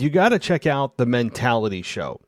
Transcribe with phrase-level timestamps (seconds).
[0.00, 2.20] you got to check out The Mentality Show.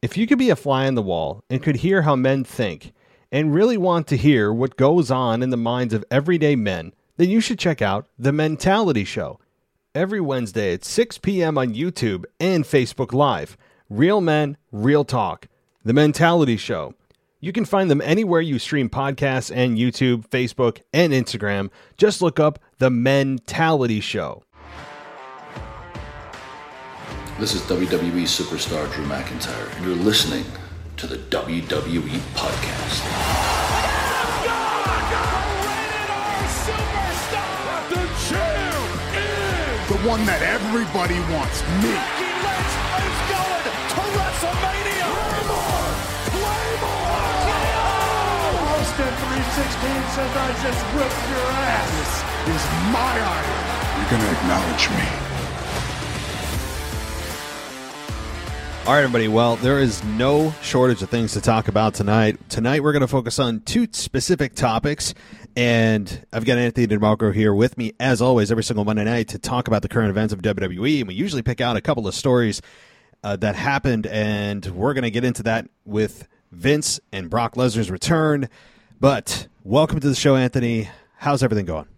[0.00, 2.92] If you could be a fly on the wall and could hear how men think
[3.32, 7.30] and really want to hear what goes on in the minds of everyday men, then
[7.30, 9.40] you should check out The Mentality Show.
[9.94, 11.58] Every Wednesday at 6 p.m.
[11.58, 13.56] on YouTube and Facebook Live.
[13.90, 15.48] Real Men, Real Talk.
[15.84, 16.94] The Mentality Show.
[17.40, 21.70] You can find them anywhere you stream podcasts and YouTube, Facebook, and Instagram.
[21.96, 24.44] Just look up The Mentality Show.
[27.38, 30.44] This is WWE superstar Drew McIntyre, and you're listening
[30.96, 32.98] to the WWE Podcast.
[37.94, 38.74] The champ
[39.86, 41.94] The one that everybody wants, me.
[41.94, 42.74] Becky Lynch
[43.06, 45.06] is going to WrestleMania.
[45.06, 45.94] Claymore.
[46.42, 47.22] Claymore.
[48.82, 52.18] Austin 316 says I just whipped your ass.
[52.50, 53.62] This is my iron.
[53.94, 55.27] You're gonna acknowledge me.
[58.88, 59.28] All right, everybody.
[59.28, 62.38] Well, there is no shortage of things to talk about tonight.
[62.48, 65.12] Tonight, we're going to focus on two specific topics.
[65.54, 69.28] And I've got Anthony Di Marco here with me, as always, every single Monday night
[69.28, 71.00] to talk about the current events of WWE.
[71.00, 72.62] And we usually pick out a couple of stories
[73.22, 77.90] uh, that happened, and we're going to get into that with Vince and Brock Lesnar's
[77.90, 78.48] return.
[78.98, 80.88] But welcome to the show, Anthony.
[81.18, 81.88] How's everything going?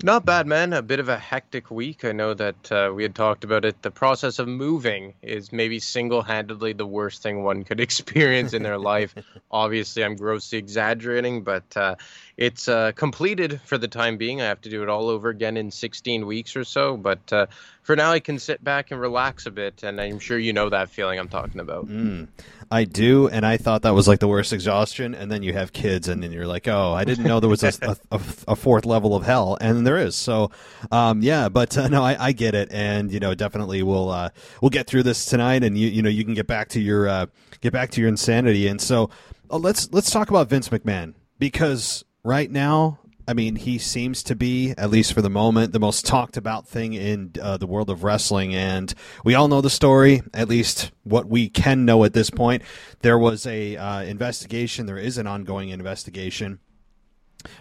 [0.00, 0.72] Not bad, man.
[0.72, 2.04] A bit of a hectic week.
[2.04, 3.82] I know that uh, we had talked about it.
[3.82, 8.62] The process of moving is maybe single handedly the worst thing one could experience in
[8.62, 9.12] their life.
[9.50, 11.96] Obviously, I'm grossly exaggerating, but uh,
[12.38, 14.40] it's uh, completed for the time being.
[14.40, 16.96] I have to do it all over again in 16 weeks or so.
[16.96, 17.46] But uh,
[17.82, 19.82] for now, I can sit back and relax a bit.
[19.82, 21.88] And I'm sure you know that feeling I'm talking about.
[21.88, 22.28] Mm,
[22.70, 25.16] I do, and I thought that was like the worst exhaustion.
[25.16, 27.64] And then you have kids, and then you're like, oh, I didn't know there was
[27.64, 27.72] a,
[28.12, 30.14] a, a fourth level of hell, and there is.
[30.14, 30.52] So,
[30.92, 34.30] um, yeah, but uh, no, I, I, get it, and you know, definitely we'll uh,
[34.62, 37.08] we'll get through this tonight, and you you know, you can get back to your
[37.08, 37.26] uh,
[37.62, 38.68] get back to your insanity.
[38.68, 39.10] And so,
[39.50, 44.34] uh, let's let's talk about Vince McMahon because right now I mean, he seems to
[44.34, 47.90] be, at least for the moment, the most talked about thing in uh, the world
[47.90, 48.54] of wrestling.
[48.54, 52.62] And we all know the story, at least what we can know at this point.
[53.00, 54.86] There was a uh, investigation.
[54.86, 56.60] There is an ongoing investigation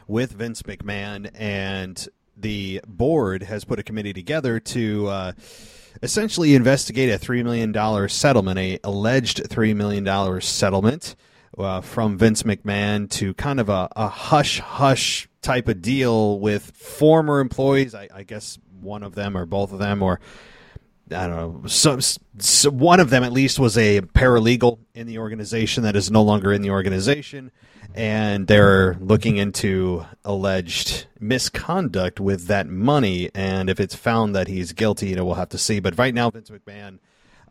[0.07, 2.07] with Vince McMahon, and
[2.37, 5.07] the board has put a committee together to.
[5.07, 5.31] Uh,
[6.03, 11.15] essentially, investigate a three million dollar settlement, a alleged three million dollar settlement
[11.57, 16.71] uh, from Vince McMahon to kind of a, a hush hush type of deal with
[16.71, 17.95] former employees.
[17.95, 20.19] I, I, guess one of them or both of them, or
[21.09, 21.99] I don't know, so,
[22.69, 26.51] one of them at least was a paralegal in the organization that is no longer
[26.51, 27.51] in the organization,
[27.95, 33.29] and they're looking into alleged misconduct with that money.
[33.33, 35.79] And if it's found that he's guilty, you know, we'll have to see.
[35.79, 36.99] But right now, Vince McMahon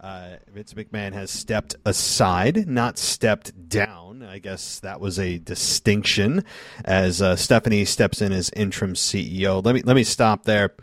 [0.01, 4.23] uh, Vince McMahon has stepped aside, not stepped down.
[4.23, 6.45] I guess that was a distinction
[6.85, 9.65] as uh, Stephanie steps in as interim CEO.
[9.65, 10.75] Let me let me stop there.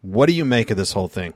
[0.00, 1.34] What do you make of this whole thing?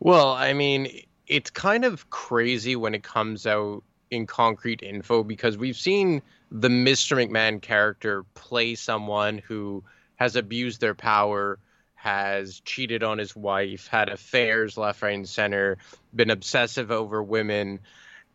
[0.00, 0.88] Well, I mean,
[1.26, 6.68] it's kind of crazy when it comes out in concrete info because we've seen the
[6.68, 7.16] Mr.
[7.16, 9.82] McMahon character play someone who
[10.16, 11.58] has abused their power
[12.06, 15.76] has cheated on his wife, had affairs left, right, and center,
[16.14, 17.80] been obsessive over women.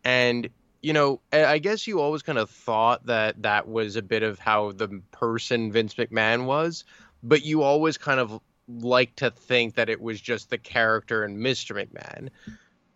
[0.03, 0.49] And,
[0.81, 4.39] you know, I guess you always kind of thought that that was a bit of
[4.39, 6.83] how the person Vince McMahon was,
[7.23, 11.37] but you always kind of like to think that it was just the character and
[11.37, 11.73] Mr.
[11.73, 12.27] McMahon.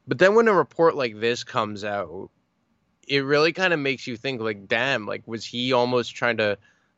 [0.06, 2.32] But then when a report like this comes out,
[3.08, 6.58] it really kind of makes you think like damn like was he almost trying to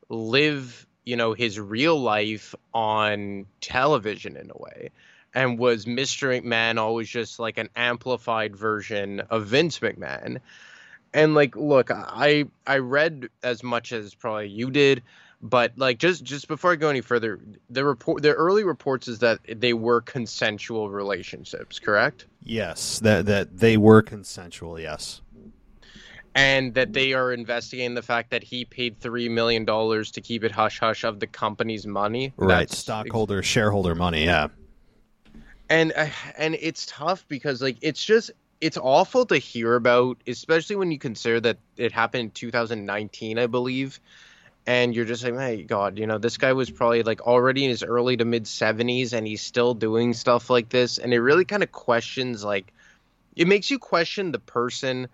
[0.09, 4.91] live you know his real life on television in a way.
[5.33, 6.41] And was Mr.
[6.41, 10.39] McMahon always just like an amplified version of Vince McMahon?
[11.13, 15.01] And like look I I read as much as probably you did
[15.41, 17.39] but like just just before I go any further
[17.69, 22.25] the report the early reports is that they were consensual relationships correct?
[22.43, 25.21] Yes that that they were consensual yes
[26.37, 30.43] and that they are investigating the fact that he paid three million dollars to keep
[30.43, 32.31] it hush hush of the company's money.
[32.37, 34.25] Right, That's stockholder, ex- shareholder money.
[34.25, 34.49] Yeah,
[35.67, 36.07] and uh,
[36.37, 38.29] and it's tough because like it's just
[38.61, 43.47] it's awful to hear about, especially when you consider that it happened in 2019, I
[43.47, 43.99] believe.
[44.67, 47.69] And you're just like, my God, you know, this guy was probably like already in
[47.69, 50.97] his early to mid 70s and he's still doing stuff like this.
[50.97, 52.73] And it really kind of questions, like,
[53.35, 55.07] it makes you question the person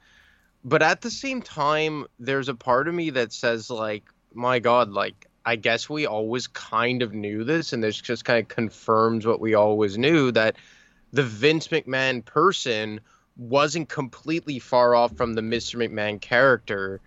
[0.64, 4.90] but at the same time there's a part of me that says like my god
[4.90, 9.26] like i guess we always kind of knew this and this just kind of confirms
[9.26, 10.56] what we always knew that
[11.14, 13.00] the Vince McMahon person
[13.38, 15.76] wasn't completely far off from the Mr.
[15.76, 17.00] McMahon character.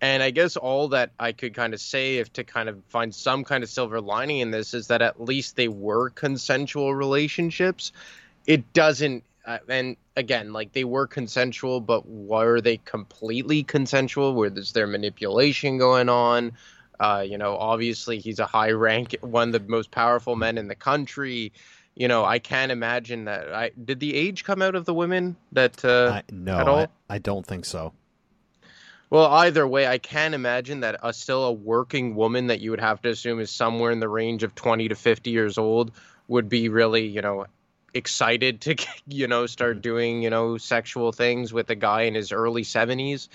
[0.00, 3.14] And I guess all that I could kind of say, if to kind of find
[3.14, 7.92] some kind of silver lining in this, is that at least they were consensual relationships.
[8.46, 14.34] It doesn't, uh, and again, like they were consensual, but were they completely consensual?
[14.34, 16.52] Was there manipulation going on?
[17.00, 20.68] Uh, you know, obviously he's a high rank, one of the most powerful men in
[20.68, 21.52] the country
[21.94, 23.52] you know, I can't imagine that.
[23.52, 26.78] I did the age come out of the women that uh, I, no, at all?
[26.78, 27.92] I, I don't think so.
[29.10, 32.80] Well, either way, I can't imagine that a still a working woman that you would
[32.80, 35.92] have to assume is somewhere in the range of 20 to 50 years old
[36.26, 37.46] would be really, you know,
[37.94, 38.76] excited to,
[39.06, 39.80] you know, start mm-hmm.
[39.82, 43.28] doing, you know, sexual things with a guy in his early 70s.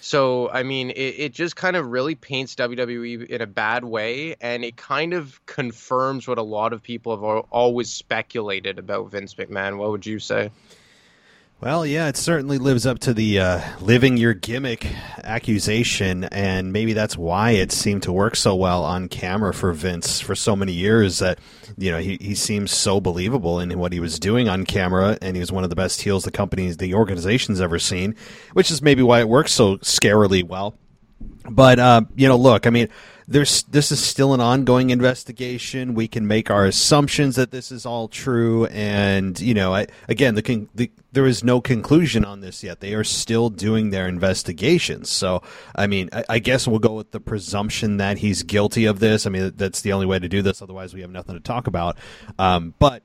[0.00, 4.36] So, I mean, it, it just kind of really paints WWE in a bad way,
[4.40, 9.34] and it kind of confirms what a lot of people have always speculated about Vince
[9.34, 9.76] McMahon.
[9.76, 10.50] What would you say?
[11.60, 14.86] Well, yeah, it certainly lives up to the uh, living your gimmick
[15.24, 20.20] accusation, and maybe that's why it seemed to work so well on camera for Vince
[20.20, 21.18] for so many years.
[21.18, 21.40] That
[21.76, 25.34] you know he he seems so believable in what he was doing on camera, and
[25.34, 28.14] he was one of the best heels the company, the organization's ever seen,
[28.52, 30.78] which is maybe why it works so scarily well.
[31.50, 32.88] But uh, you know, look, I mean,
[33.30, 35.94] there's this is still an ongoing investigation.
[35.94, 40.34] We can make our assumptions that this is all true, and you know, I, again,
[40.34, 42.80] the, the there is no conclusion on this yet.
[42.80, 45.10] They are still doing their investigations.
[45.10, 45.42] So,
[45.76, 49.26] I mean, I, I, guess we'll go with the presumption that he's guilty of this.
[49.26, 50.62] I mean, that's the only way to do this.
[50.62, 51.98] Otherwise, we have nothing to talk about.
[52.38, 53.02] Um, but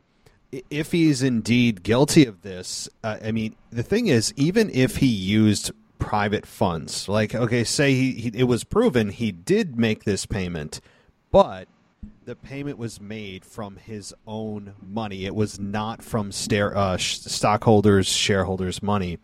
[0.69, 5.07] if he's indeed guilty of this, uh, I mean, the thing is, even if he
[5.07, 5.71] used
[6.03, 7.07] private funds.
[7.07, 10.81] Like, okay, say he, he, it was proven he did make this payment,
[11.31, 11.67] but
[12.25, 15.25] the payment was made from his own money.
[15.25, 19.19] It was not from uh, stockholders, shareholders' money.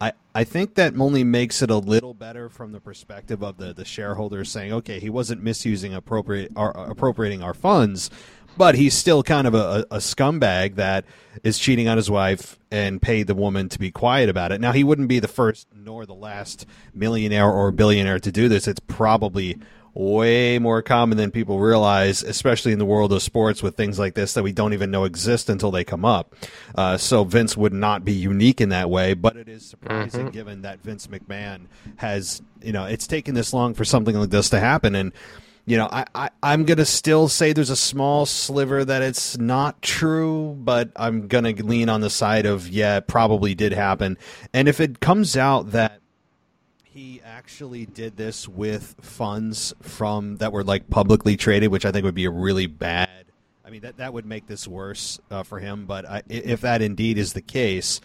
[0.00, 3.72] I, I think that only makes it a little better from the perspective of the,
[3.72, 8.10] the shareholders saying, okay, he wasn't misusing appropriate appropriating our funds,
[8.56, 11.04] but he's still kind of a, a, scumbag that
[11.42, 14.60] is cheating on his wife and paid the woman to be quiet about it.
[14.60, 18.68] Now, he wouldn't be the first nor the last millionaire or billionaire to do this.
[18.68, 19.58] It's probably
[19.94, 24.14] way more common than people realize, especially in the world of sports with things like
[24.14, 26.34] this that we don't even know exist until they come up.
[26.74, 30.30] Uh, so Vince would not be unique in that way, but it is surprising mm-hmm.
[30.30, 31.66] given that Vince McMahon
[31.96, 34.96] has, you know, it's taken this long for something like this to happen.
[34.96, 35.12] And
[35.66, 39.38] you know, I, I, I'm going to still say there's a small sliver that it's
[39.38, 43.72] not true, but I'm going to lean on the side of, yeah, it probably did
[43.72, 44.18] happen.
[44.52, 46.00] And if it comes out that
[46.82, 52.04] he actually did this with funds from that were like publicly traded, which I think
[52.04, 53.08] would be a really bad.
[53.64, 55.86] I mean, that, that would make this worse uh, for him.
[55.86, 58.00] But I, if that indeed is the case,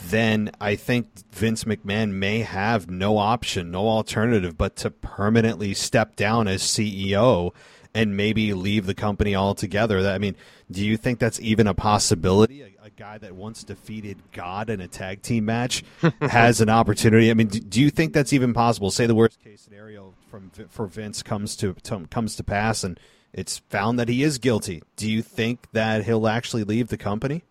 [0.00, 6.16] then I think Vince McMahon may have no option, no alternative but to permanently step
[6.16, 7.52] down as CEO
[7.94, 9.98] and maybe leave the company altogether.
[10.08, 10.36] I mean,
[10.70, 12.62] do you think that's even a possibility?
[12.62, 15.82] A, a guy that once defeated God in a tag team match
[16.20, 17.30] has an opportunity.
[17.30, 18.90] I mean, do, do, you think that's even possible?
[18.90, 23.00] Say the worst case scenario from for Vince comes to, to comes to pass and
[23.32, 24.82] it's found that he is guilty.
[24.96, 27.44] Do you think that he'll actually leave the company?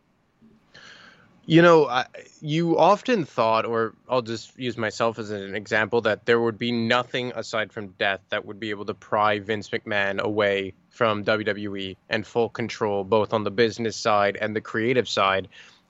[1.50, 2.08] You know, I,
[2.42, 6.74] you often thought, or I'll just use myself as an example, that there would be
[6.74, 11.96] nothing aside from death that would be able to pry Vince McMahon away from WWE
[12.10, 15.48] and full control, both on the business side and the creative side.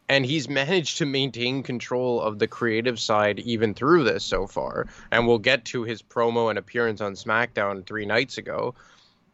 [0.08, 4.86] And he's managed to maintain control of the creative side even through this so far.
[5.12, 8.75] And we'll get to his promo and appearance on SmackDown three nights ago.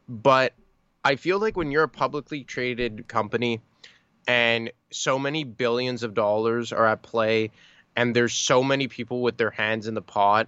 [0.07, 0.53] But
[1.03, 3.59] I feel like when you're a publicly traded company,
[4.27, 7.51] and so many billions of dollars are at play
[7.96, 10.48] and there's so many people with their hands in the pot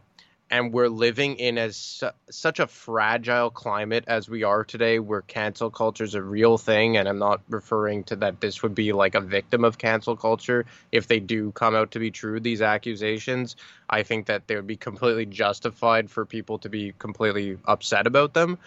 [0.52, 5.72] and we're living in as such a fragile climate as we are today where cancel
[5.72, 9.16] culture is a real thing and i'm not referring to that this would be like
[9.16, 13.56] a victim of cancel culture if they do come out to be true these accusations.
[13.90, 18.34] I think that they would be completely justified for people to be completely upset about
[18.34, 18.58] them.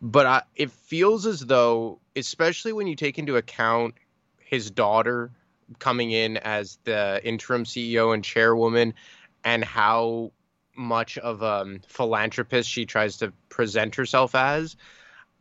[0.00, 3.94] But I, it feels as though especially when you take into account
[4.52, 5.30] his daughter
[5.78, 8.92] coming in as the interim CEO and chairwoman,
[9.44, 10.30] and how
[10.76, 14.76] much of a um, philanthropist she tries to present herself as.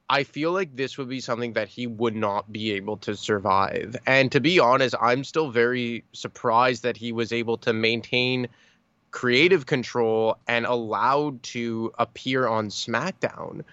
[0.09, 3.97] I feel like this would be something that he would not be able to survive.
[4.05, 8.47] And to be honest, I'm still very surprised that he was able to maintain
[9.11, 13.63] creative control and allowed to appear on SmackDown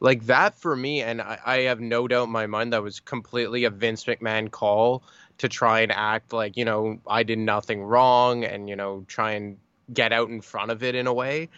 [0.00, 3.00] like that for me, and I, I, have no doubt in my mind that was
[3.00, 5.02] completely a Vince McMahon call
[5.38, 9.32] to try and act like, you know, I did nothing wrong and, you know, try
[9.32, 9.58] and
[9.92, 11.48] get out in front of it in a way.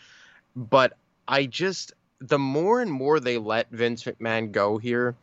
[0.54, 5.14] But I just, the more and more they let Vince McMahon go here,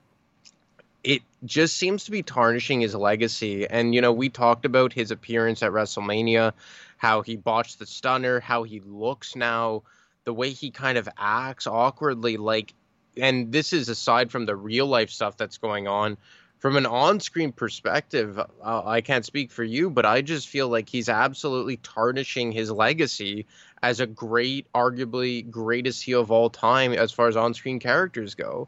[1.04, 3.68] it just seems to be tarnishing his legacy.
[3.68, 6.54] And, you know, we talked about his appearance at WrestleMania,
[6.98, 9.84] how he botched the stunner, how he looks now,
[10.24, 12.38] the way he kind of acts awkwardly.
[12.38, 12.74] Like,
[13.18, 16.18] and this is aside from the real life stuff that's going on.
[16.60, 20.68] From an on screen perspective, uh, I can't speak for you, but I just feel
[20.68, 23.46] like he's absolutely tarnishing his legacy
[23.84, 28.34] as a great, arguably greatest heel of all time as far as on screen characters
[28.34, 28.68] go.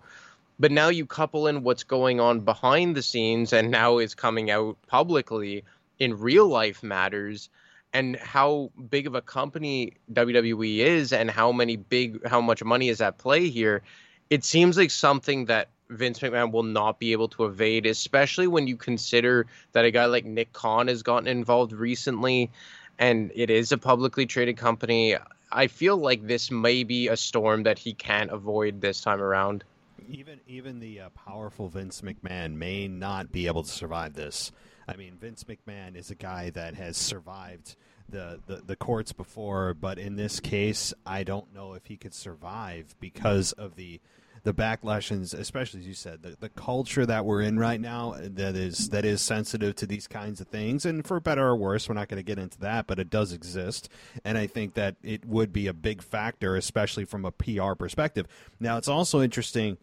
[0.59, 4.51] But now you couple in what's going on behind the scenes and now is coming
[4.51, 5.63] out publicly
[5.97, 7.49] in real life matters
[7.93, 12.89] and how big of a company WWE is and how many big how much money
[12.89, 13.81] is at play here.
[14.29, 18.67] It seems like something that Vince McMahon will not be able to evade, especially when
[18.67, 22.51] you consider that a guy like Nick Khan has gotten involved recently
[22.99, 25.15] and it is a publicly traded company.
[25.51, 29.63] I feel like this may be a storm that he can't avoid this time around
[30.09, 34.51] even even the uh, powerful Vince McMahon may not be able to survive this.
[34.87, 37.75] I mean, Vince McMahon is a guy that has survived
[38.09, 42.13] the, the, the courts before, but in this case, I don't know if he could
[42.13, 43.99] survive because of the
[44.43, 48.55] the backlash especially as you said the, the culture that we're in right now that
[48.55, 50.85] is that is sensitive to these kinds of things.
[50.85, 53.33] And for better or worse we're not going to get into that but it does
[53.33, 53.89] exist.
[54.23, 58.25] And i think that it would be a big factor especially from a pr perspective.
[58.57, 59.77] Now it's also interesting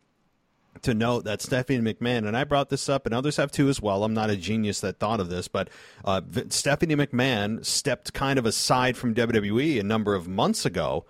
[0.83, 3.81] to note that Stephanie McMahon, and I brought this up, and others have too as
[3.81, 4.05] well.
[4.05, 5.69] I'm not a genius that thought of this, but
[6.05, 11.05] uh, Stephanie McMahon stepped kind of aside from WWE a number of months ago,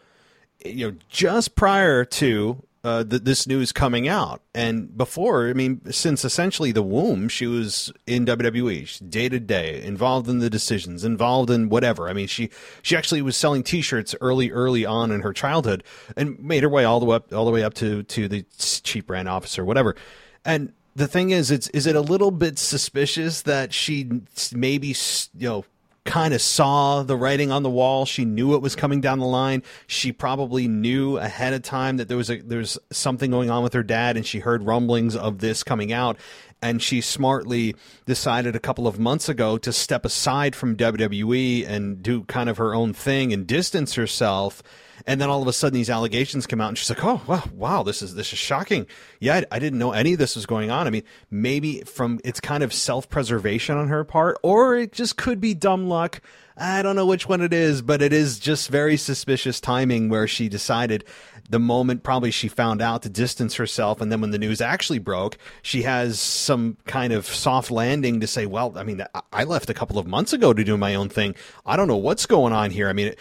[0.65, 4.43] you know, just prior to uh, this news coming out.
[4.55, 9.83] And before, I mean, since essentially the womb, she was in WWE day to day,
[9.83, 12.11] involved in the decisions, involved in whatever.
[12.11, 12.51] I mean, she
[12.83, 15.83] she actually was selling T-shirts early, early on in her childhood,
[16.15, 18.45] and made her way all the way up, all the way up to to the
[18.59, 19.97] chief brand officer, whatever.
[20.45, 24.11] And the thing is, it's is it a little bit suspicious that she
[24.55, 25.65] maybe you know
[26.05, 28.05] kind of saw the writing on the wall.
[28.05, 29.63] She knew it was coming down the line.
[29.87, 33.73] She probably knew ahead of time that there was a there's something going on with
[33.73, 36.19] her dad, and she heard rumblings of this coming out.
[36.61, 37.75] And she smartly
[38.07, 42.57] decided a couple of months ago to step aside from WWE and do kind of
[42.57, 44.63] her own thing and distance herself
[45.07, 47.43] and then all of a sudden these allegations come out and she's like oh wow
[47.55, 48.87] wow this is this is shocking.
[49.21, 50.87] Yeah I, I, didn't know any of this was going on.
[50.87, 55.41] I mean maybe from it's kind of self-preservation on her part or it just could
[55.41, 56.21] be dumb luck.
[56.57, 60.29] I don't know which one it is, but it is just very suspicious timing where
[60.29, 61.05] she decided
[61.51, 64.01] the moment probably she found out to distance herself.
[64.01, 68.27] And then when the news actually broke, she has some kind of soft landing to
[68.27, 71.09] say, well, I mean, I left a couple of months ago to do my own
[71.09, 71.35] thing.
[71.67, 72.89] I don't know what's going on here.
[72.89, 73.15] I mean,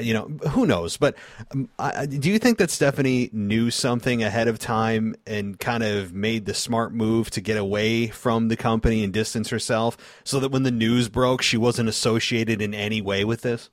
[0.00, 0.96] you know, who knows?
[0.96, 1.16] But
[1.50, 1.68] um,
[2.08, 6.54] do you think that Stephanie knew something ahead of time and kind of made the
[6.54, 10.70] smart move to get away from the company and distance herself so that when the
[10.70, 13.70] news broke, she wasn't associated in any way with this?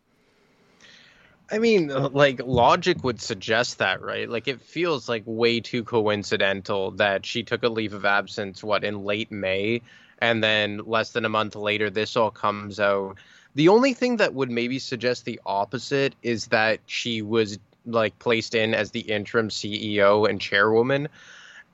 [1.51, 4.29] I mean, uh, like logic would suggest that, right?
[4.29, 8.83] Like it feels like way too coincidental that she took a leave of absence, what,
[8.83, 9.81] in late May,
[10.19, 13.17] and then less than a month later, this all comes out.
[13.55, 18.55] The only thing that would maybe suggest the opposite is that she was like placed
[18.55, 21.09] in as the interim CEO and chairwoman.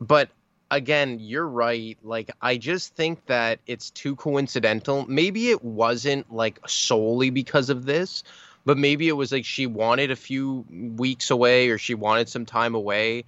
[0.01, 0.29] But
[0.71, 1.97] again, you're right.
[2.03, 5.05] Like, I just think that it's too coincidental.
[5.07, 8.23] Maybe it wasn't like solely because of this,
[8.65, 12.45] but maybe it was like she wanted a few weeks away or she wanted some
[12.45, 13.25] time away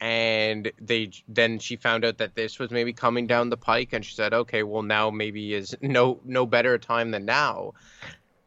[0.00, 4.04] and they then she found out that this was maybe coming down the pike and
[4.04, 7.72] she said okay well now maybe is no no better time than now.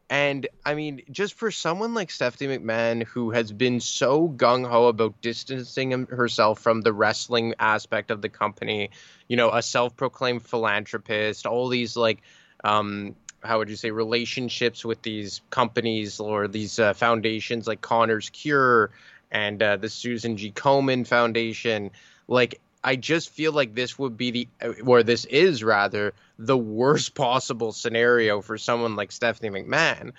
[0.10, 4.88] And I mean, just for someone like Stephanie McMahon, who has been so gung ho
[4.88, 8.92] about distancing herself from the wrestling aspect of the company,
[9.28, 12.22] you know, a self proclaimed philanthropist, all these like
[12.64, 18.30] um, how would you say relationships with these companies or these uh, foundations like Connor's
[18.30, 18.92] Cure
[19.32, 20.52] and uh, the Susan G.
[20.52, 21.92] Komen Foundation.
[22.28, 24.48] Like, I just feel like this would be the,
[24.86, 30.14] or this is rather, the worst possible scenario for someone like Stephanie McMahon.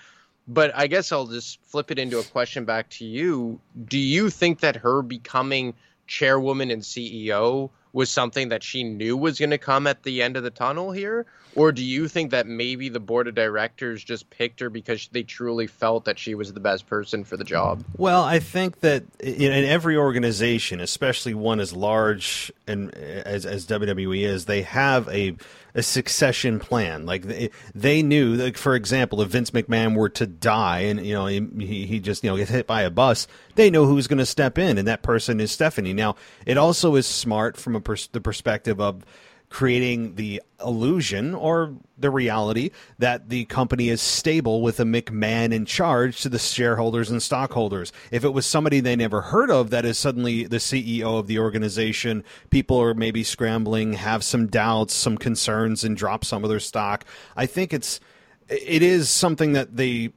[0.46, 3.60] But I guess I'll just flip it into a question back to you.
[3.86, 5.74] Do you think that her becoming
[6.06, 10.36] chairwoman and CEO was something that she knew was going to come at the end
[10.36, 11.26] of the tunnel here?
[11.54, 15.24] Or do you think that maybe the board of directors just picked her because they
[15.24, 17.82] truly felt that she was the best person for the job?
[17.96, 23.66] Well, I think that in, every organization, especially one as large and uh, as, as
[23.66, 25.36] WWE is, they have a
[25.74, 27.06] a succession plan.
[27.06, 31.14] Like they, they knew, like for example, if Vince McMahon were to die and you
[31.14, 34.18] know he, he just you know gets hit by a bus, they know who's going
[34.18, 35.92] to step in, and that person is Stephanie.
[35.92, 36.16] Now,
[36.46, 39.04] it also is smart from a pers- the perspective of
[39.50, 45.64] creating the illusion or the reality that the company is stable with a McMahon in
[45.64, 47.90] charge to the shareholders and stockholders.
[48.10, 51.38] If it was somebody they never heard of that is suddenly the CEO of the
[51.38, 56.60] organization, people are maybe scrambling, have some doubts, some concerns, and drop some of their
[56.60, 57.06] stock.
[57.34, 58.00] I think it's
[58.48, 60.12] it is something that they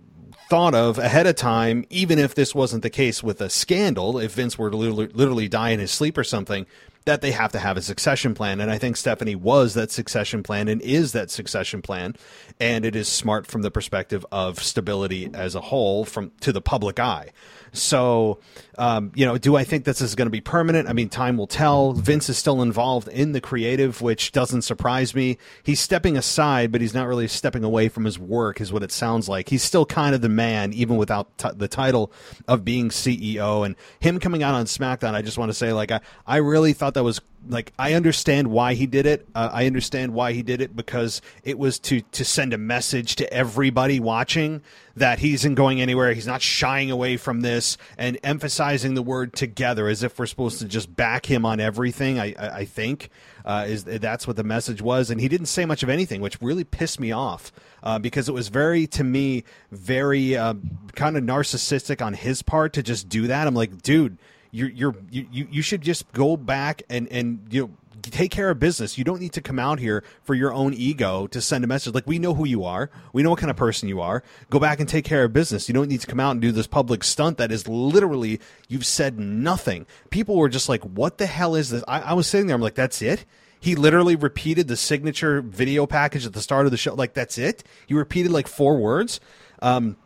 [0.49, 4.33] thought of ahead of time, even if this wasn't the case with a scandal, if
[4.33, 6.65] Vince were to literally, literally die in his sleep or something,
[7.05, 8.61] that they have to have a succession plan.
[8.61, 12.15] And I think Stephanie was that succession plan and is that succession plan.
[12.59, 16.61] And it is smart from the perspective of stability as a whole from to the
[16.61, 17.31] public eye.
[17.73, 18.39] So,
[18.77, 20.89] um, you know, do I think this is going to be permanent?
[20.89, 21.93] I mean, time will tell.
[21.93, 25.37] Vince is still involved in the creative, which doesn't surprise me.
[25.63, 28.91] He's stepping aside, but he's not really stepping away from his work, is what it
[28.91, 29.49] sounds like.
[29.49, 32.11] He's still kind of the man, even without t- the title
[32.47, 33.65] of being CEO.
[33.65, 36.73] And him coming out on SmackDown, I just want to say, like, I, I really
[36.73, 39.27] thought that was like I understand why he did it.
[39.33, 43.15] Uh, I understand why he did it because it was to to send a message
[43.17, 44.61] to everybody watching
[44.95, 46.13] that he isn't going anywhere.
[46.13, 50.59] He's not shying away from this and emphasizing the word together as if we're supposed
[50.59, 52.19] to just back him on everything.
[52.19, 53.09] I I, I think
[53.43, 56.41] uh, is that's what the message was, and he didn't say much of anything, which
[56.41, 57.51] really pissed me off
[57.83, 60.53] uh, because it was very to me very uh,
[60.95, 63.47] kind of narcissistic on his part to just do that.
[63.47, 64.17] I'm like, dude
[64.51, 68.59] you're you're you, you should just go back and and you know take care of
[68.59, 68.97] business.
[68.97, 71.93] You don't need to come out here for your own ego to send a message.
[71.93, 74.23] Like we know who you are, we know what kind of person you are.
[74.49, 75.67] Go back and take care of business.
[75.67, 78.85] You don't need to come out and do this public stunt that is literally you've
[78.85, 79.85] said nothing.
[80.09, 82.55] People were just like, "What the hell is this?" I, I was sitting there.
[82.55, 83.25] I'm like, "That's it."
[83.59, 86.95] He literally repeated the signature video package at the start of the show.
[86.95, 87.63] Like that's it.
[87.85, 89.19] He repeated like four words.
[89.61, 89.97] Um,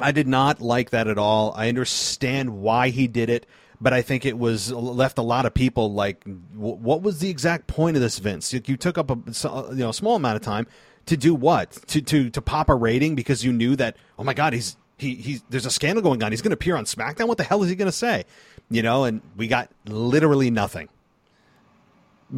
[0.00, 1.54] I did not like that at all.
[1.56, 3.46] I understand why he did it
[3.80, 7.66] but I think it was left a lot of people like, what was the exact
[7.66, 8.52] point of this, Vince?
[8.52, 10.66] You, took up a uh, you know small amount of time
[11.06, 11.72] to do what?
[11.88, 15.14] To to to pop a rating because you knew that oh my god he's he
[15.14, 16.32] he's there's a scandal going on.
[16.32, 17.28] He's going to appear on SmackDown.
[17.28, 18.24] What the hell is he going to say?
[18.70, 20.88] You know, and we got literally nothing.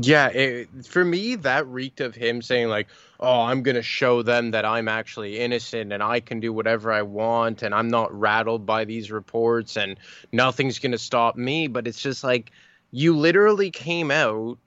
[0.00, 4.50] Yeah, it, for me, that reeked of him saying like, "Oh, I'm gonna show them
[4.50, 8.66] that I'm actually innocent and I can do whatever I want and I'm not rattled
[8.66, 9.98] by these reports and
[10.30, 12.52] nothing's gonna stop me." But it's just like
[12.90, 14.58] you literally came out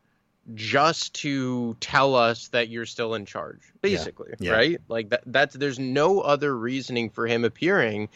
[0.56, 4.52] just to tell us that you're still in charge, basically, yeah.
[4.52, 4.58] Yeah.
[4.58, 4.82] right?
[4.88, 5.22] Like that.
[5.28, 8.10] That's there's no other reasoning for him appearing.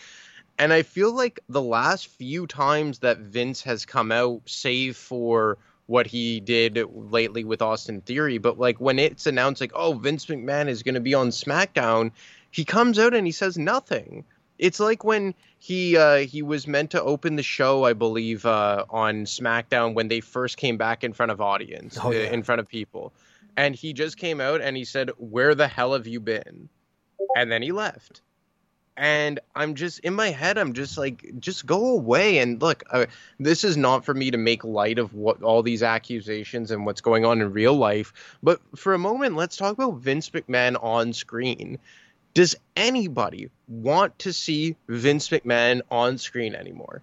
[0.58, 5.58] And I feel like the last few times that Vince has come out, save for
[5.88, 10.26] what he did lately with Austin Theory, but like when it's announced like, oh, Vince
[10.26, 12.12] McMahon is going to be on SmackDown,
[12.52, 14.26] he comes out and he says nothing.
[14.58, 18.86] It's like when he uh, he was meant to open the show, I believe, uh,
[18.90, 22.32] on SmackDown when they first came back in front of audience, oh, yeah.
[22.32, 23.12] in front of people,
[23.58, 26.70] and he just came out and he said, "Where the hell have you been?"
[27.36, 28.22] And then he left
[28.98, 33.06] and i'm just in my head i'm just like just go away and look uh,
[33.40, 37.02] this is not for me to make light of what all these accusations and what's
[37.02, 41.14] going on in real life but for a moment let's talk about vince mcmahon on
[41.14, 41.80] screen.
[42.34, 47.02] Does anybody want to see vince mcmahon on screen anymore?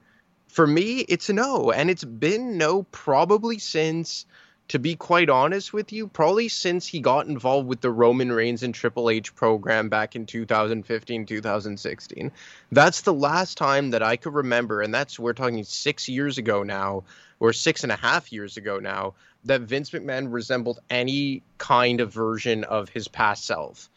[0.49, 4.27] For me it's no and it's been no probably since
[4.73, 8.63] to be quite honest with you, probably since he got involved with the Roman Reigns
[8.63, 12.33] and Triple H program back in 2015, 2016.
[12.71, 16.63] That's the last time that I could remember, and that's we're talking six years ago
[16.63, 17.05] now,
[17.39, 19.13] or six and a half years ago now,
[19.45, 23.91] that Vince McMahon resembled any kind of version of his past self.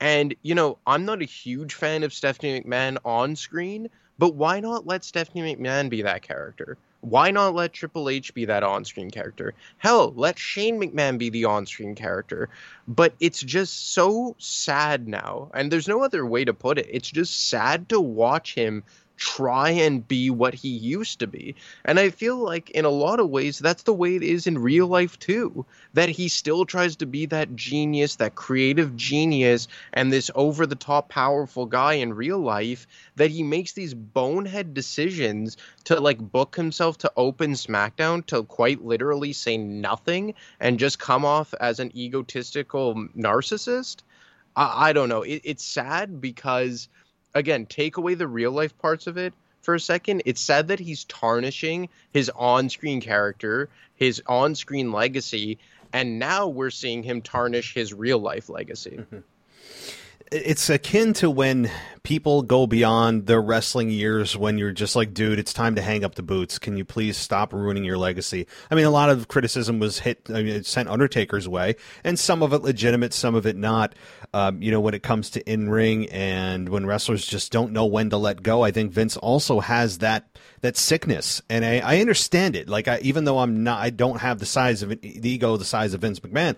[0.00, 4.60] And, you know, I'm not a huge fan of Stephanie McMahon on screen, but why
[4.60, 6.78] not let Stephanie McMahon be that character?
[7.04, 9.52] Why not let Triple H be that on screen character?
[9.76, 12.48] Hell, let Shane McMahon be the on screen character.
[12.88, 15.50] But it's just so sad now.
[15.52, 16.88] And there's no other way to put it.
[16.90, 18.84] It's just sad to watch him
[19.16, 21.54] try and be what he used to be.
[21.84, 24.58] And I feel like in a lot of ways that's the way it is in
[24.58, 25.64] real life too.
[25.92, 30.74] That he still tries to be that genius, that creative genius and this over the
[30.74, 36.56] top powerful guy in real life that he makes these bonehead decisions to like book
[36.56, 41.96] himself to open SmackDown to quite literally say nothing and just come off as an
[41.96, 43.98] egotistical narcissist.
[44.56, 45.22] I, I don't know.
[45.22, 46.88] It, it's sad because
[47.34, 50.22] again, take away the real life parts of it for a second.
[50.24, 55.58] It's sad that he's tarnishing his on screen character, his on screen legacy,
[55.92, 58.98] and now we're seeing him tarnish his real life legacy.
[58.98, 59.18] Mm-hmm
[60.34, 61.70] it's akin to when
[62.02, 66.04] people go beyond their wrestling years when you're just like, dude, it's time to hang
[66.04, 66.58] up the boots.
[66.58, 68.46] Can you please stop ruining your legacy?
[68.70, 72.18] I mean, a lot of criticism was hit, I mean, it sent Undertaker's way, and
[72.18, 73.94] some of it legitimate, some of it not.
[74.34, 77.86] Um, you know, when it comes to in ring and when wrestlers just don't know
[77.86, 80.26] when to let go, I think Vince also has that
[80.64, 82.68] that sickness, and I, I understand it.
[82.68, 85.64] Like, I, even though I'm not, I don't have the size of the ego, the
[85.64, 86.56] size of Vince McMahon.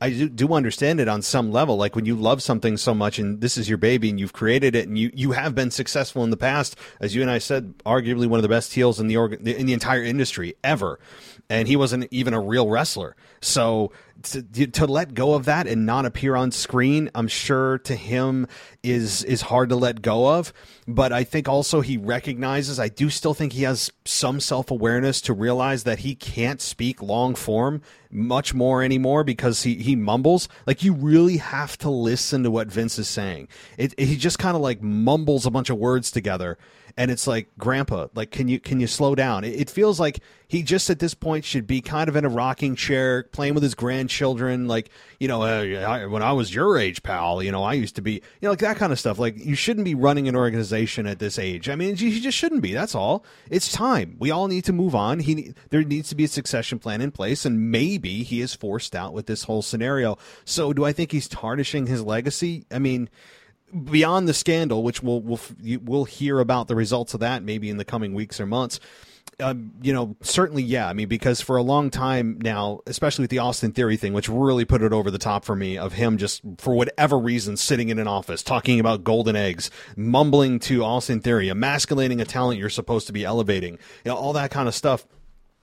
[0.00, 1.76] I do, do understand it on some level.
[1.76, 4.76] Like when you love something so much and this is your baby and you've created
[4.76, 7.76] it and you, you have been successful in the past, as you and I said,
[7.78, 11.00] arguably one of the best heels in the org- in the entire industry ever.
[11.50, 13.16] And he wasn't even a real wrestler.
[13.40, 13.90] So
[14.32, 18.46] to, to let go of that and not appear on screen, I'm sure to him
[18.82, 20.52] is is hard to let go of.
[20.86, 22.78] But I think also he recognizes.
[22.78, 27.02] I do still think he has some self awareness to realize that he can't speak
[27.02, 30.48] long form much more anymore because he he mumbles.
[30.66, 33.48] Like you really have to listen to what Vince is saying.
[33.76, 36.58] It, it he just kind of like mumbles a bunch of words together
[36.98, 39.44] and it's like grandpa like can you can you slow down?
[39.44, 42.28] It, it, feels like he just at this point should be kind of in a
[42.28, 46.78] rocking chair playing with his grandchildren like you know uh, I, when i was your
[46.78, 49.18] age pal you know i used to be you know like that kind of stuff.
[49.18, 51.68] Like you shouldn't be running an organization at this age.
[51.68, 53.24] I mean you just shouldn't be that's all.
[53.48, 54.16] It's time.
[54.18, 55.20] We all need to move on.
[55.20, 58.96] He there needs to be a succession plan in place and maybe he is forced
[58.96, 60.18] out with this whole scenario.
[60.44, 62.64] So do i think he's tarnishing his legacy?
[62.72, 63.08] I mean
[63.84, 65.40] beyond the scandal, which we'll we'll
[65.82, 68.80] we'll hear about the results of that maybe in the coming weeks or months.
[69.40, 70.88] Um, you know, certainly, yeah.
[70.88, 74.28] I mean, because for a long time now, especially with the Austin Theory thing, which
[74.28, 77.88] really put it over the top for me, of him just for whatever reason sitting
[77.88, 82.68] in an office talking about golden eggs, mumbling to Austin Theory, emasculating a talent you're
[82.68, 85.06] supposed to be elevating, you know, all that kind of stuff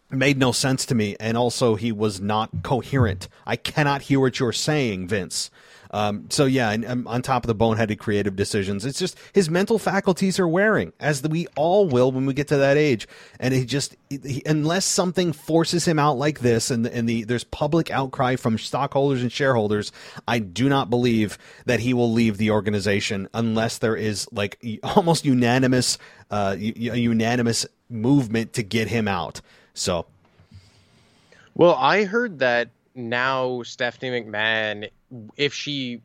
[0.09, 1.17] made no sense to me.
[1.19, 3.27] And also, he was not coherent.
[3.45, 5.49] I cannot hear what you're saying, Vince.
[5.95, 9.49] Um, so yeah, and, and, on top of the boneheaded creative decisions, it's just his
[9.49, 13.07] mental faculties are wearing, as we all will when we get to that age.
[13.39, 17.45] And he just, he, unless something forces him out like this, and, and the there's
[17.45, 19.93] public outcry from stockholders and shareholders,
[20.27, 25.23] I do not believe that he will leave the organization unless there is like almost
[25.23, 25.97] unanimous,
[26.29, 29.39] uh, unanimous movement to get him out.
[29.73, 30.07] So.
[31.53, 34.89] Well, I heard that now Stephanie McMahon,
[35.37, 36.01] if she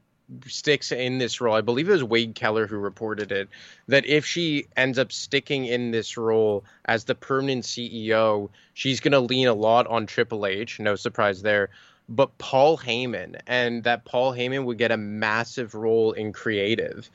[0.47, 3.49] sticks in this role, I believe it was Wade Keller who reported it,
[3.89, 9.13] that if she ends up sticking in this role as the permanent CEO, she's going
[9.13, 10.79] to lean a lot on Triple H.
[10.79, 11.71] No surprise there.
[12.09, 17.11] But Paul Heyman, and that Paul Heyman would get a massive role in creative.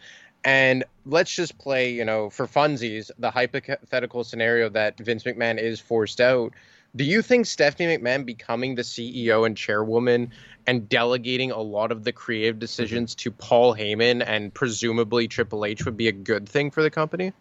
[0.46, 5.80] And let's just play, you know, for funsies, the hypothetical scenario that Vince McMahon is
[5.80, 6.54] forced out
[6.96, 10.32] do you think Stephanie McMahon becoming the CEO and chairwoman
[10.66, 13.30] and delegating a lot of the creative decisions mm-hmm.
[13.30, 17.34] to Paul Heyman and presumably Triple H would be a good thing for the company?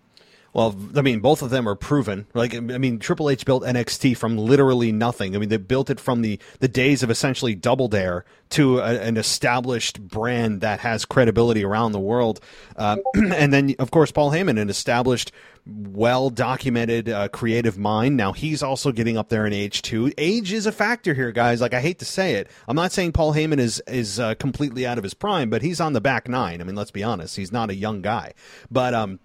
[0.54, 2.26] Well, I mean, both of them are proven.
[2.32, 5.34] Like, I mean, Triple H built NXT from literally nothing.
[5.34, 9.00] I mean, they built it from the, the days of essentially Double Dare to a,
[9.00, 12.38] an established brand that has credibility around the world.
[12.76, 15.32] Um, and then, of course, Paul Heyman, an established,
[15.66, 18.16] well documented uh, creative mind.
[18.16, 20.12] Now he's also getting up there in age too.
[20.18, 21.60] Age is a factor here, guys.
[21.60, 24.86] Like I hate to say it, I'm not saying Paul Heyman is is uh, completely
[24.86, 26.60] out of his prime, but he's on the back nine.
[26.60, 28.34] I mean, let's be honest, he's not a young guy.
[28.70, 29.20] But um,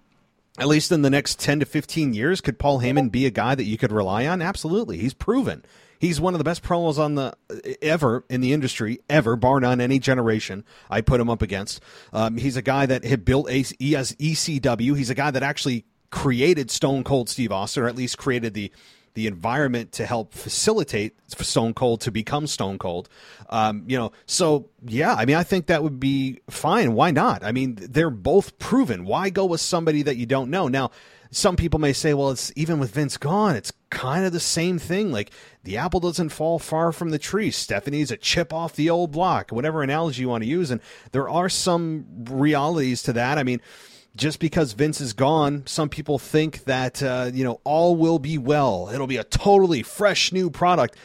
[0.60, 3.54] at least in the next 10 to 15 years, could Paul Heyman be a guy
[3.54, 4.42] that you could rely on?
[4.42, 4.98] Absolutely.
[4.98, 5.64] He's proven.
[5.98, 7.34] He's one of the best promos on the
[7.82, 10.64] ever in the industry, ever, bar none, any generation.
[10.90, 11.82] I put him up against.
[12.12, 14.96] Um, he's a guy that had built a, ECW.
[14.96, 18.70] He's a guy that actually created Stone Cold Steve Austin, or at least created the
[19.14, 23.08] the environment to help facilitate Stone Cold to become Stone Cold.
[23.48, 26.94] Um, you know, so yeah, I mean, I think that would be fine.
[26.94, 27.44] Why not?
[27.44, 29.04] I mean, they're both proven.
[29.04, 30.68] Why go with somebody that you don't know?
[30.68, 30.90] Now,
[31.32, 34.78] some people may say, well, it's even with Vince gone, it's kind of the same
[34.78, 35.12] thing.
[35.12, 35.30] Like
[35.62, 37.50] the apple doesn't fall far from the tree.
[37.50, 40.70] Stephanie's a chip off the old block, whatever analogy you want to use.
[40.70, 40.80] And
[41.12, 43.38] there are some realities to that.
[43.38, 43.60] I mean,
[44.16, 48.38] just because Vince is gone, some people think that uh, you know all will be
[48.38, 48.90] well.
[48.92, 50.96] It'll be a totally fresh new product.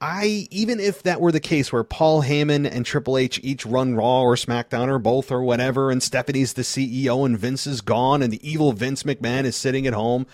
[0.00, 3.96] I even if that were the case where Paul Heyman and Triple H each run
[3.96, 8.22] Raw or SmackDown or both or whatever, and Stephanie's the CEO and Vince is gone
[8.22, 10.26] and the evil Vince McMahon is sitting at home,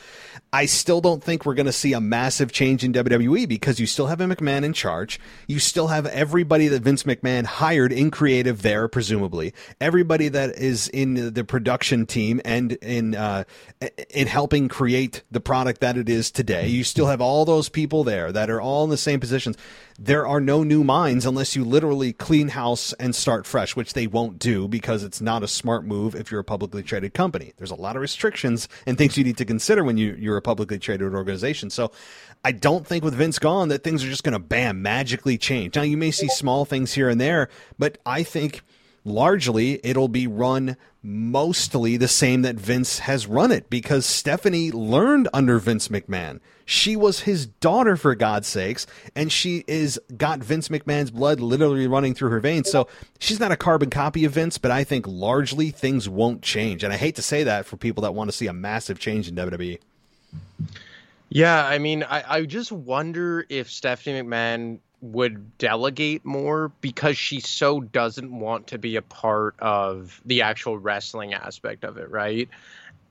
[0.53, 3.87] I still don't think we're going to see a massive change in WWE because you
[3.87, 5.19] still have a McMahon in charge.
[5.49, 10.89] You still have everybody that Vince McMahon hired in creative there, presumably everybody that is
[10.89, 13.45] in the production team and in uh,
[14.11, 16.69] in helping create the product that it is today.
[16.69, 19.21] You still have all those people there that are all in the same
[19.99, 24.07] there are no new minds unless you literally clean house and start fresh, which they
[24.07, 27.53] won't do because it's not a smart move if you're a publicly traded company.
[27.57, 30.43] There's a lot of restrictions and things you need to consider when you, you're a
[30.43, 31.71] publicly traded organization.
[31.71, 31.93] So
[32.45, 35.77] I don't think with Vince gone that things are just going to bam magically change.
[35.77, 38.63] Now you may see small things here and there, but I think
[39.05, 45.29] largely it'll be run mostly the same that Vince has run it because Stephanie learned
[45.35, 46.41] under Vince McMahon.
[46.65, 51.87] She was his daughter for God's sakes, and she is got Vince McMahon's blood literally
[51.87, 52.71] running through her veins.
[52.71, 52.89] So
[53.19, 56.83] she's not a carbon copy of Vince, but I think largely things won't change.
[56.83, 59.29] And I hate to say that for people that want to see a massive change
[59.29, 59.79] in WWE.
[61.29, 67.39] Yeah, I mean, I, I just wonder if Stephanie McMahon would delegate more because she
[67.39, 72.49] so doesn't want to be a part of the actual wrestling aspect of it, right?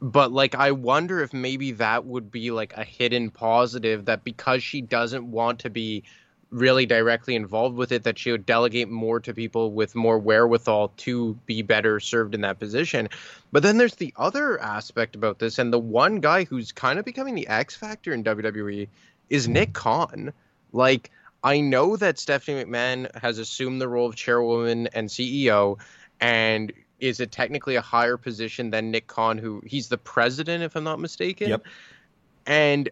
[0.01, 4.63] But like I wonder if maybe that would be like a hidden positive that because
[4.63, 6.03] she doesn't want to be
[6.49, 10.89] really directly involved with it that she would delegate more to people with more wherewithal
[10.97, 13.07] to be better served in that position.
[13.51, 17.05] But then there's the other aspect about this and the one guy who's kind of
[17.05, 18.87] becoming the X factor in WWE
[19.29, 20.33] is Nick Khan.
[20.73, 21.11] Like
[21.43, 25.77] I know that Stephanie McMahon has assumed the role of chairwoman and CEO,
[26.21, 30.75] and is it technically a higher position than Nick Khan, who he's the president, if
[30.75, 31.49] I'm not mistaken.
[31.49, 31.63] Yep.
[32.45, 32.89] And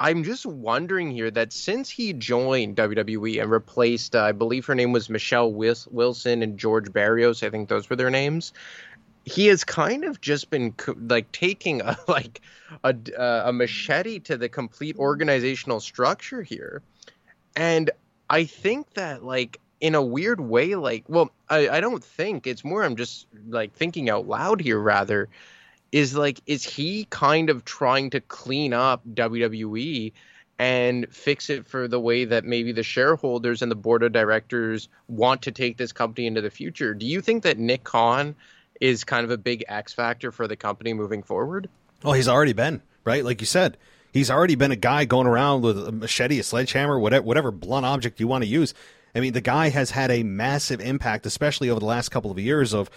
[0.00, 4.74] I'm just wondering here that since he joined WWE and replaced, uh, I believe her
[4.74, 8.52] name was Michelle Wilson and George Barrios, I think those were their names.
[9.24, 10.74] He has kind of just been
[11.08, 12.42] like taking a like
[12.82, 16.82] a, uh, a machete to the complete organizational structure here
[17.56, 17.90] and
[18.28, 22.64] I think that like in a weird way, like well, I, I don't think it's
[22.64, 25.28] more I'm just like thinking out loud here rather,
[25.92, 30.12] is like is he kind of trying to clean up WWE
[30.58, 34.88] and fix it for the way that maybe the shareholders and the board of directors
[35.08, 36.94] want to take this company into the future.
[36.94, 38.36] Do you think that Nick Khan
[38.80, 41.68] is kind of a big X factor for the company moving forward?
[42.02, 43.24] Well, he's already been, right?
[43.24, 43.76] Like you said,
[44.14, 47.84] He's already been a guy going around with a machete, a sledgehammer, whatever, whatever blunt
[47.84, 48.72] object you want to use.
[49.14, 52.38] I mean, the guy has had a massive impact, especially over the last couple of
[52.38, 52.90] years of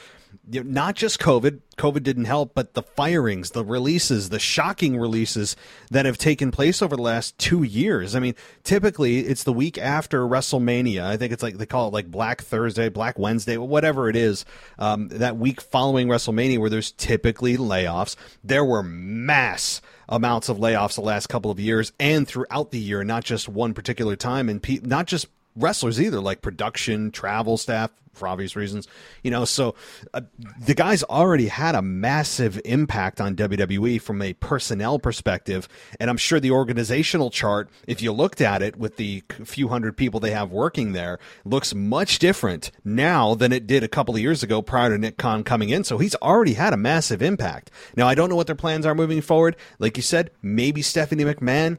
[0.49, 1.59] you know, not just COVID.
[1.77, 5.55] COVID didn't help, but the firings, the releases, the shocking releases
[5.91, 8.15] that have taken place over the last two years.
[8.15, 11.03] I mean, typically it's the week after WrestleMania.
[11.03, 14.45] I think it's like they call it like Black Thursday, Black Wednesday, whatever it is.
[14.79, 18.15] Um, that week following WrestleMania, where there's typically layoffs.
[18.43, 23.03] There were mass amounts of layoffs the last couple of years and throughout the year,
[23.03, 27.91] not just one particular time, and pe- not just wrestlers either, like production, travel staff,
[28.17, 28.87] for obvious reasons.
[29.23, 29.75] You know, so
[30.13, 30.21] uh,
[30.59, 35.69] the guy's already had a massive impact on WWE from a personnel perspective.
[35.99, 39.95] And I'm sure the organizational chart, if you looked at it with the few hundred
[39.95, 44.21] people they have working there, looks much different now than it did a couple of
[44.21, 45.83] years ago prior to Nick Khan coming in.
[45.83, 47.71] So he's already had a massive impact.
[47.95, 49.55] Now, I don't know what their plans are moving forward.
[49.79, 51.77] Like you said, maybe Stephanie McMahon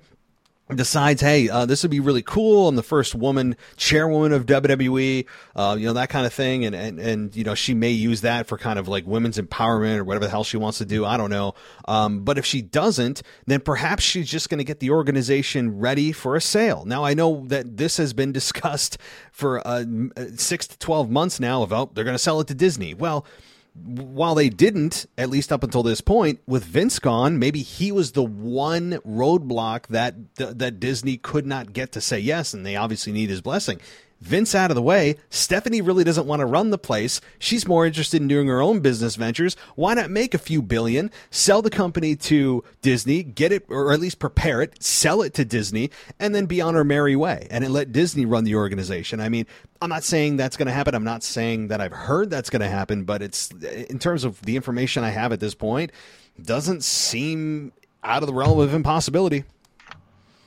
[0.76, 2.68] decides, hey, uh, this would be really cool.
[2.68, 5.26] I'm the first woman chairwoman of WWE,
[5.56, 6.64] uh, you know, that kind of thing.
[6.64, 9.96] And, and, and, you know, she may use that for kind of like women's empowerment
[9.96, 11.04] or whatever the hell she wants to do.
[11.04, 11.54] I don't know.
[11.86, 16.12] Um, but if she doesn't, then perhaps she's just going to get the organization ready
[16.12, 16.84] for a sale.
[16.84, 18.98] Now, I know that this has been discussed
[19.32, 19.84] for uh,
[20.36, 22.92] six to 12 months now about oh, they're going to sell it to Disney.
[22.92, 23.24] Well,
[23.84, 28.12] while they didn't, at least up until this point, with Vince gone, maybe he was
[28.12, 33.12] the one roadblock that that Disney could not get to say yes, and they obviously
[33.12, 33.80] need his blessing.
[34.20, 37.20] Vince out of the way, Stephanie really doesn't want to run the place.
[37.38, 39.56] She's more interested in doing her own business ventures.
[39.76, 44.00] Why not make a few billion, sell the company to Disney, get it, or at
[44.00, 47.68] least prepare it, sell it to Disney, and then be on her merry way and
[47.68, 49.20] let Disney run the organization?
[49.20, 49.46] I mean,
[49.80, 50.96] I'm not saying that's going to happen.
[50.96, 54.42] I'm not saying that I've heard that's going to happen, but it's in terms of
[54.42, 55.92] the information I have at this point,
[56.42, 59.44] doesn't seem out of the realm of impossibility.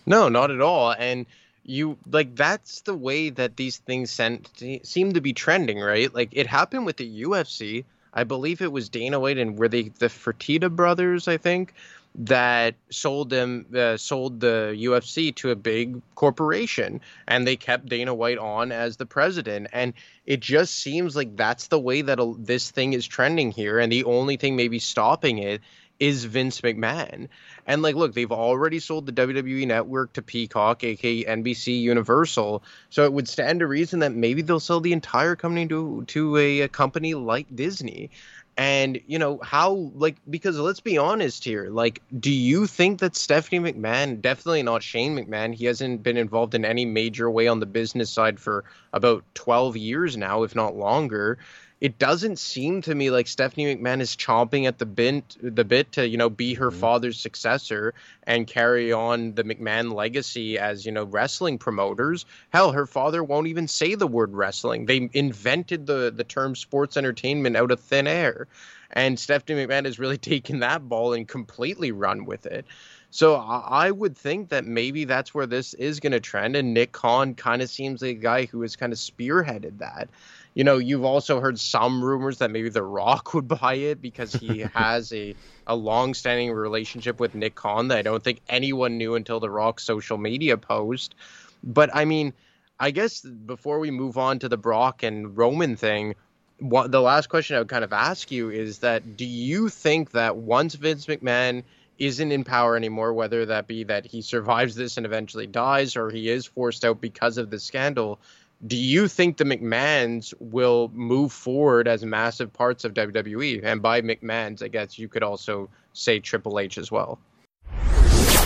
[0.05, 0.91] No, not at all.
[0.91, 1.25] And
[1.63, 4.50] you like that's the way that these things sent,
[4.84, 6.13] seem to be trending, right?
[6.13, 7.86] Like it happened with the UFC.
[8.13, 11.74] I believe it was Dana White and were they the Fertitta brothers, I think,
[12.15, 18.13] that sold them uh, sold the UFC to a big corporation and they kept Dana
[18.13, 19.93] White on as the president and
[20.26, 24.04] it just seems like that's the way that this thing is trending here and the
[24.04, 25.62] only thing maybe stopping it
[26.01, 27.29] is Vince McMahon.
[27.67, 32.63] And like, look, they've already sold the WWE network to Peacock, aka NBC Universal.
[32.89, 36.37] So it would stand to reason that maybe they'll sell the entire company to to
[36.37, 38.09] a, a company like Disney.
[38.57, 43.15] And you know how like because let's be honest here, like, do you think that
[43.15, 47.59] Stephanie McMahon, definitely not Shane McMahon, he hasn't been involved in any major way on
[47.59, 51.37] the business side for about twelve years now, if not longer
[51.81, 55.91] it doesn't seem to me like Stephanie McMahon is chomping at the bit the bit
[55.93, 56.79] to you know be her mm-hmm.
[56.79, 62.25] father's successor and carry on the McMahon legacy as you know wrestling promoters.
[62.53, 64.85] Hell, her father won't even say the word wrestling.
[64.85, 68.47] They invented the the term sports entertainment out of thin air,
[68.91, 72.65] and Stephanie McMahon has really taken that ball and completely run with it.
[73.13, 76.93] So I would think that maybe that's where this is going to trend, and Nick
[76.93, 80.07] Khan kind of seems like a guy who has kind of spearheaded that
[80.53, 84.33] you know, you've also heard some rumors that maybe The Rock would buy it because
[84.33, 85.35] he has a
[85.67, 89.83] a long-standing relationship with Nick Khan that I don't think anyone knew until The Rock's
[89.83, 91.15] social media post.
[91.63, 92.33] But I mean,
[92.79, 96.15] I guess before we move on to the Brock and Roman thing,
[96.57, 100.11] what the last question I would kind of ask you is that do you think
[100.11, 101.63] that once Vince McMahon
[101.99, 106.09] isn't in power anymore, whether that be that he survives this and eventually dies or
[106.09, 108.19] he is forced out because of the scandal,
[108.67, 113.62] do you think the McMahons will move forward as massive parts of WWE?
[113.63, 117.19] And by McMahons, I guess you could also say Triple H as well.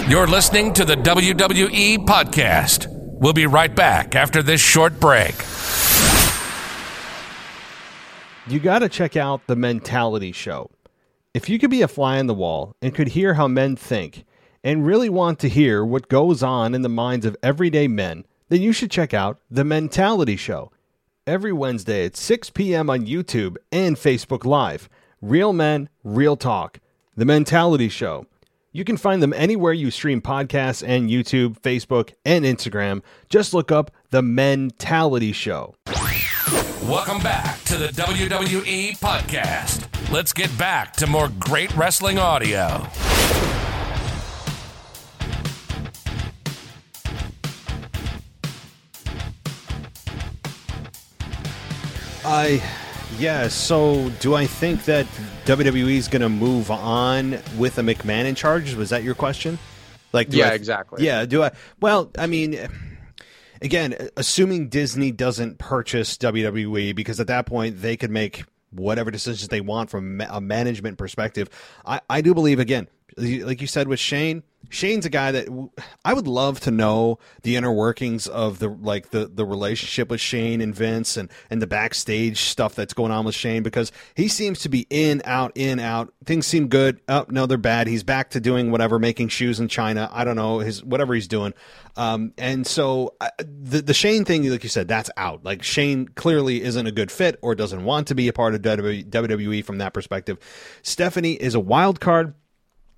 [0.08, 2.88] You're listening to the WWE Podcast.
[2.90, 5.36] We'll be right back after this short break.
[8.48, 10.70] You got to check out the Mentality Show.
[11.34, 14.24] If you could be a fly on the wall and could hear how men think
[14.64, 18.62] and really want to hear what goes on in the minds of everyday men, then
[18.62, 20.72] you should check out The Mentality Show
[21.26, 22.90] every Wednesday at 6 p.m.
[22.90, 24.90] on YouTube and Facebook Live.
[25.22, 26.80] Real men, real talk.
[27.16, 28.28] The Mentality Show.
[28.72, 33.02] You can find them anywhere you stream podcasts and YouTube, Facebook, and Instagram.
[33.30, 35.76] Just look up The Mentality Show.
[36.84, 40.12] Welcome back to the WWE Podcast.
[40.12, 42.86] Let's get back to more great wrestling audio.
[52.26, 52.62] I,
[53.20, 53.48] yeah.
[53.50, 55.06] So, do I think that
[55.46, 58.74] WWE is going to move on with a McMahon in charge?
[58.74, 59.60] Was that your question?
[60.12, 61.06] Like, yeah, I, exactly.
[61.06, 61.26] Yeah.
[61.26, 61.52] Do I?
[61.80, 62.58] Well, I mean,
[63.62, 69.48] again, assuming Disney doesn't purchase WWE, because at that point they could make whatever decisions
[69.50, 71.50] they want from a management perspective.
[71.86, 75.70] I, I do believe again, like you said with Shane, Shane's a guy that
[76.04, 80.20] I would love to know the inner workings of the like the the relationship with
[80.20, 84.28] Shane and Vince and and the backstage stuff that's going on with Shane because he
[84.28, 86.14] seems to be in out in out.
[86.26, 87.00] Things seem good.
[87.08, 87.88] Oh no, they're bad.
[87.88, 90.10] He's back to doing whatever, making shoes in China.
[90.12, 91.54] I don't know his whatever he's doing.
[91.96, 95.44] Um, and so the the Shane thing, like you said, that's out.
[95.44, 98.62] Like Shane clearly isn't a good fit or doesn't want to be a part of
[98.62, 100.38] WWE from that perspective.
[100.82, 102.34] Stephanie is a wild card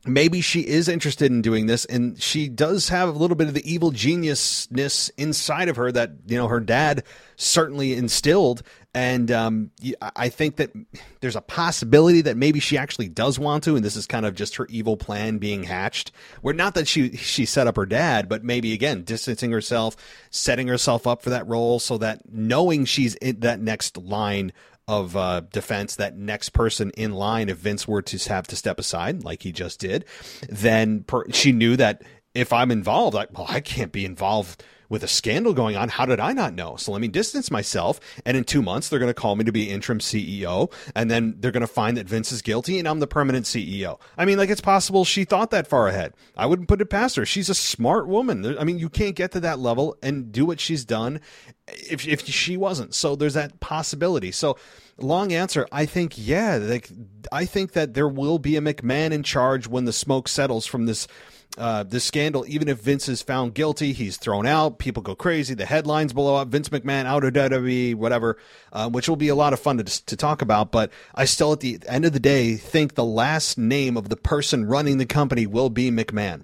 [0.08, 3.54] maybe she is interested in doing this and she does have a little bit of
[3.54, 7.04] the evil geniusness inside of her that you know her dad
[7.36, 8.64] certainly instilled.
[8.94, 9.70] And um,
[10.16, 10.72] i think that
[11.20, 14.34] there's a possibility that maybe she actually does want to and this is kind of
[14.34, 16.12] just her evil plan being hatched.
[16.42, 19.96] Where not that she she set up her dad but maybe again distancing herself
[20.32, 24.52] setting herself up for that role so that knowing she's in that next line
[24.88, 28.80] of uh, defense, that next person in line, if Vince were to have to step
[28.80, 30.06] aside, like he just did,
[30.48, 35.04] then per- she knew that if I'm involved, like, well, I can't be involved with
[35.04, 35.90] a scandal going on.
[35.90, 36.76] How did I not know?
[36.76, 38.00] So let me distance myself.
[38.26, 40.72] And in two months, they're going to call me to be interim CEO.
[40.96, 44.00] And then they're going to find that Vince is guilty and I'm the permanent CEO.
[44.18, 46.14] I mean, like, it's possible she thought that far ahead.
[46.36, 47.26] I wouldn't put it past her.
[47.26, 48.58] She's a smart woman.
[48.58, 51.20] I mean, you can't get to that level and do what she's done
[51.68, 52.94] if, if she wasn't.
[52.94, 54.32] So there's that possibility.
[54.32, 54.58] So,
[54.98, 56.90] long answer, I think, yeah, like,
[57.32, 60.86] I think that there will be a McMahon in charge when the smoke settles from
[60.86, 61.08] this
[61.58, 64.78] uh, this scandal, even if Vince is found guilty, he's thrown out.
[64.78, 65.54] People go crazy.
[65.54, 66.50] The headlines blow up.
[66.50, 68.38] Vince McMahon out of WWE, whatever,
[68.72, 70.72] uh, which will be a lot of fun to, to talk about.
[70.72, 74.16] But I still, at the end of the day, think the last name of the
[74.16, 76.44] person running the company will be McMahon.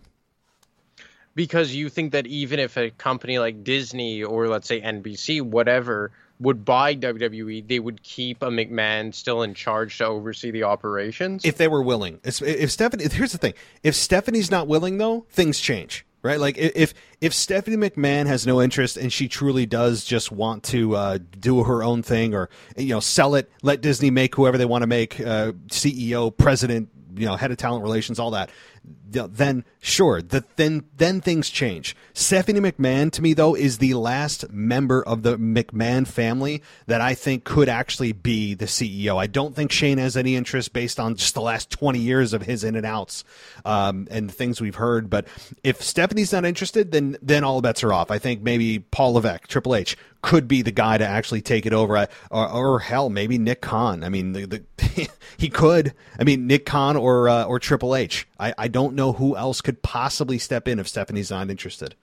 [1.36, 6.12] Because you think that even if a company like Disney or let's say NBC, whatever,
[6.40, 11.46] would buy WWE, they would keep a McMahon still in charge to oversee the operations.
[11.46, 13.54] If they were willing, if Stephanie, here's the thing:
[13.84, 16.40] if Stephanie's not willing, though, things change right?
[16.40, 20.96] Like if if Stephanie McMahon has no interest and she truly does just want to
[20.96, 24.66] uh, do her own thing or you know sell it, let Disney make whoever they
[24.66, 28.50] want to make uh, CEO, president, you know, head of talent relations, all that
[29.14, 31.96] then sure, the, then then things change.
[32.14, 37.14] Stephanie McMahon to me though is the last member of the McMahon family that I
[37.14, 39.18] think could actually be the CEO.
[39.18, 42.42] I don't think Shane has any interest based on just the last twenty years of
[42.42, 43.24] his in and outs
[43.66, 45.10] um, and things we've heard.
[45.10, 45.28] But
[45.64, 48.12] if Stephanie's not interested, then then all bets are off.
[48.12, 51.74] I think maybe Paul Levesque, Triple H, could be the guy to actually take it
[51.74, 54.04] over, or, or hell, maybe Nick Khan.
[54.04, 55.94] I mean, the, the he could.
[56.18, 58.28] I mean, Nick Khan or uh, or Triple H.
[58.40, 61.94] I, I don't know who else could possibly step in if Stephanie's not interested.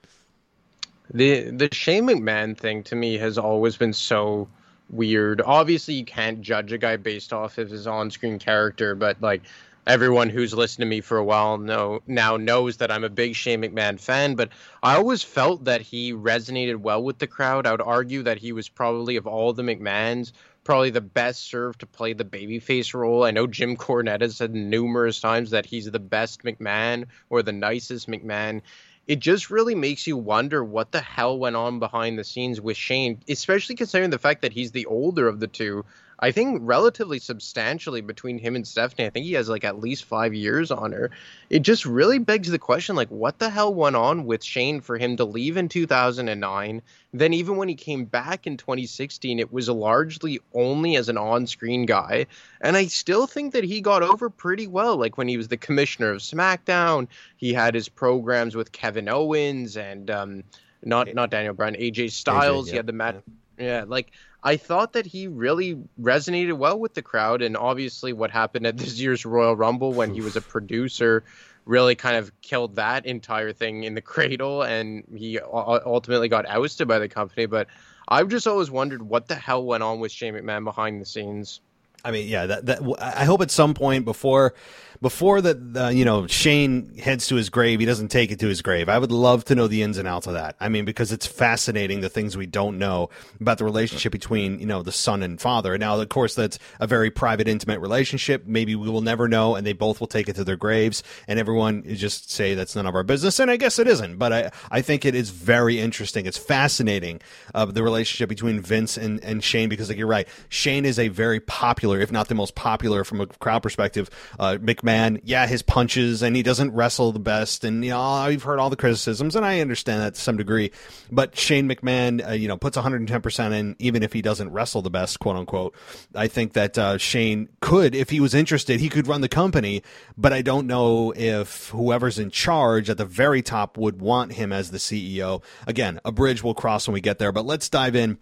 [1.13, 4.47] The the Shane McMahon thing to me has always been so
[4.89, 5.41] weird.
[5.41, 9.41] Obviously, you can't judge a guy based off of his on-screen character, but like
[9.87, 13.35] everyone who's listened to me for a while know now knows that I'm a big
[13.35, 14.49] Shane McMahon fan, but
[14.83, 17.65] I always felt that he resonated well with the crowd.
[17.65, 20.31] I would argue that he was probably of all the McMahons,
[20.63, 23.23] probably the best served to play the babyface role.
[23.23, 27.51] I know Jim Cornette has said numerous times that he's the best McMahon or the
[27.51, 28.61] nicest McMahon.
[29.07, 32.77] It just really makes you wonder what the hell went on behind the scenes with
[32.77, 35.85] Shane, especially considering the fact that he's the older of the two.
[36.23, 39.07] I think relatively substantially between him and Stephanie.
[39.07, 41.09] I think he has like at least five years on her.
[41.49, 44.99] It just really begs the question like, what the hell went on with Shane for
[44.99, 46.81] him to leave in 2009?
[47.13, 51.47] Then, even when he came back in 2016, it was largely only as an on
[51.47, 52.27] screen guy.
[52.61, 54.97] And I still think that he got over pretty well.
[54.97, 59.75] Like when he was the commissioner of SmackDown, he had his programs with Kevin Owens
[59.75, 60.43] and, um,
[60.83, 62.65] not not Daniel Bryan, AJ Styles.
[62.65, 62.71] AJ, yeah.
[62.71, 63.15] He had the match.
[63.57, 63.65] Yeah.
[63.65, 64.11] yeah, like
[64.43, 68.77] I thought that he really resonated well with the crowd, and obviously what happened at
[68.77, 71.23] this year's Royal Rumble when he was a producer
[71.65, 76.87] really kind of killed that entire thing in the cradle, and he ultimately got ousted
[76.87, 77.45] by the company.
[77.45, 77.67] But
[78.07, 81.61] I've just always wondered what the hell went on with Shane McMahon behind the scenes.
[82.03, 84.53] I mean, yeah, that, that I hope at some point before
[85.01, 88.61] before that, you know, Shane heads to his grave, he doesn't take it to his
[88.61, 88.87] grave.
[88.87, 90.55] I would love to know the ins and outs of that.
[90.59, 94.67] I mean, because it's fascinating the things we don't know about the relationship between, you
[94.67, 95.75] know, the son and father.
[95.79, 98.45] Now, of course, that's a very private, intimate relationship.
[98.45, 101.39] Maybe we will never know, and they both will take it to their graves, and
[101.39, 103.39] everyone just say that's none of our business.
[103.39, 106.27] And I guess it isn't, but I, I think it is very interesting.
[106.27, 107.21] It's fascinating
[107.55, 111.07] uh, the relationship between Vince and, and Shane because, like, you're right, Shane is a
[111.07, 115.61] very popular, if not the most popular from a crowd perspective, uh, McMahon yeah, his
[115.61, 119.35] punches and he doesn't wrestle the best, and you know I've heard all the criticisms,
[119.35, 120.71] and I understand that to some degree.
[121.11, 124.81] But Shane McMahon, uh, you know, puts 110 percent in, even if he doesn't wrestle
[124.81, 125.75] the best, quote unquote.
[126.15, 129.83] I think that uh, Shane could, if he was interested, he could run the company.
[130.17, 134.53] But I don't know if whoever's in charge at the very top would want him
[134.53, 135.43] as the CEO.
[135.67, 137.31] Again, a bridge will cross when we get there.
[137.31, 138.17] But let's dive in.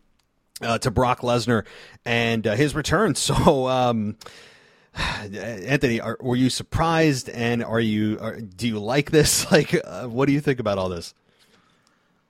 [0.61, 1.65] Uh, to Brock Lesnar
[2.03, 3.15] and uh, his return.
[3.15, 4.17] So, um,
[4.95, 9.49] Anthony, are, were you surprised, and are you are, do you like this?
[9.51, 11.13] Like, uh, what do you think about all this?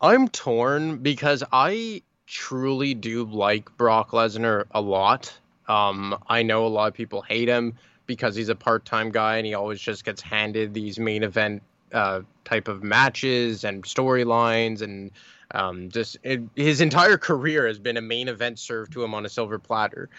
[0.01, 5.37] I'm torn because I truly do like Brock Lesnar a lot.
[5.67, 7.73] Um, I know a lot of people hate him
[8.05, 11.61] because he's a part-time guy and he always just gets handed these main event
[11.91, 15.11] uh, type of matches and storylines and
[15.51, 19.25] um, just it, his entire career has been a main event served to him on
[19.25, 20.09] a silver platter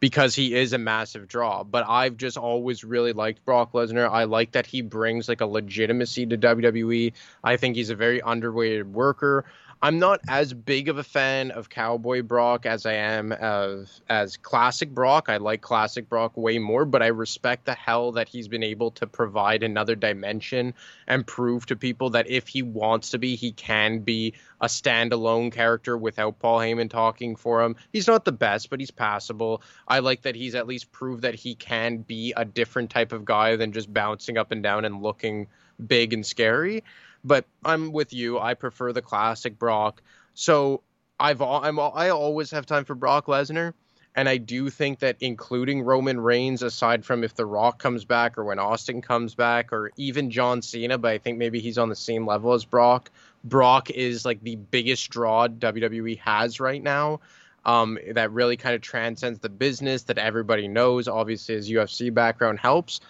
[0.00, 1.62] because he is a massive draw.
[1.62, 4.10] But I've just always really liked Brock Lesnar.
[4.10, 7.12] I like that he brings like a legitimacy to WWE.
[7.44, 9.44] I think he's a very underrated worker.
[9.82, 14.36] I'm not as big of a fan of Cowboy Brock as I am of as
[14.36, 15.30] Classic Brock.
[15.30, 18.90] I like Classic Brock way more, but I respect the hell that he's been able
[18.92, 20.74] to provide another dimension
[21.06, 25.50] and prove to people that if he wants to be, he can be a standalone
[25.50, 27.76] character without Paul Heyman talking for him.
[27.90, 29.62] He's not the best, but he's passable.
[29.88, 33.24] I like that he's at least proved that he can be a different type of
[33.24, 35.46] guy than just bouncing up and down and looking
[35.86, 36.84] big and scary.
[37.24, 38.38] But I'm with you.
[38.38, 40.02] I prefer the classic Brock.
[40.34, 40.82] So
[41.18, 43.74] I've I'm I always have time for Brock Lesnar,
[44.16, 48.38] and I do think that including Roman Reigns, aside from if The Rock comes back
[48.38, 51.90] or when Austin comes back, or even John Cena, but I think maybe he's on
[51.90, 53.10] the same level as Brock.
[53.44, 57.20] Brock is like the biggest draw WWE has right now.
[57.66, 61.06] Um, that really kind of transcends the business that everybody knows.
[61.06, 63.00] Obviously, his UFC background helps,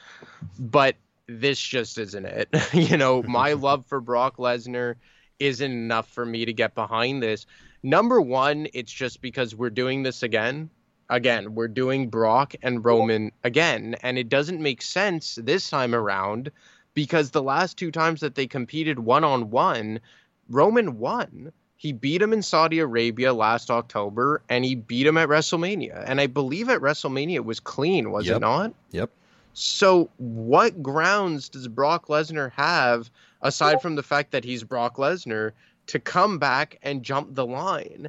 [0.58, 0.96] but
[1.38, 2.48] this just isn't it.
[2.72, 4.96] you know, my love for Brock Lesnar
[5.38, 7.46] isn't enough for me to get behind this.
[7.82, 10.70] Number one, it's just because we're doing this again.
[11.08, 16.52] Again, we're doing Brock and Roman again, and it doesn't make sense this time around
[16.94, 20.00] because the last two times that they competed one on one,
[20.48, 21.52] Roman won.
[21.76, 26.04] He beat him in Saudi Arabia last October, and he beat him at WrestleMania.
[26.06, 28.36] And I believe at WrestleMania it was clean, was Yep.
[28.36, 28.74] it not?
[28.90, 29.10] Yep.
[29.55, 33.11] So, what grounds does Brock Lesnar have,
[33.42, 35.53] aside from the fact that he's Brock Lesnar,
[35.88, 38.09] to come back and jump the line?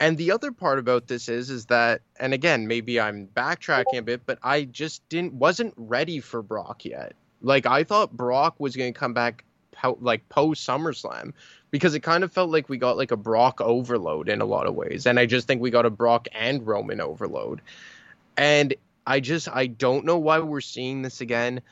[0.00, 4.02] And the other part about this is, is that, and again, maybe I'm backtracking a
[4.02, 7.14] bit, but I just didn't, wasn't ready for Brock yet.
[7.42, 11.32] Like I thought Brock was going to come back, po- like post SummerSlam,
[11.70, 14.66] because it kind of felt like we got like a Brock overload in a lot
[14.66, 17.60] of ways, and I just think we got a Brock and Roman overload.
[18.36, 18.74] And
[19.08, 21.62] I just I don't know why we're seeing this again.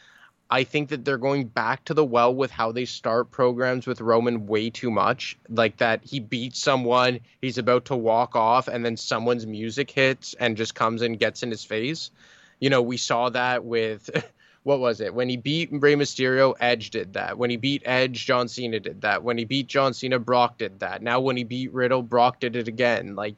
[0.49, 4.01] I think that they're going back to the well with how they start programs with
[4.01, 5.37] Roman way too much.
[5.51, 10.33] Like that he beats someone, he's about to walk off, and then someone's music hits
[10.41, 12.11] and just comes and gets in his face.
[12.59, 14.09] You know, we saw that with
[14.63, 15.13] what was it?
[15.13, 17.37] When he beat Rey Mysterio, Edge did that.
[17.37, 19.23] When he beat Edge, John Cena did that.
[19.23, 21.03] When he beat John Cena, Brock did that.
[21.03, 23.15] Now when he beat Riddle, Brock did it again.
[23.15, 23.37] Like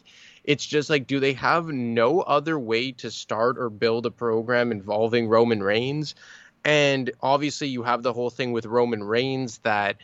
[0.49, 4.73] it's just like do they have no other way to start or build a program
[4.73, 6.15] involving Roman Reigns?
[6.65, 9.99] And obviously you have the whole thing with Roman Reigns that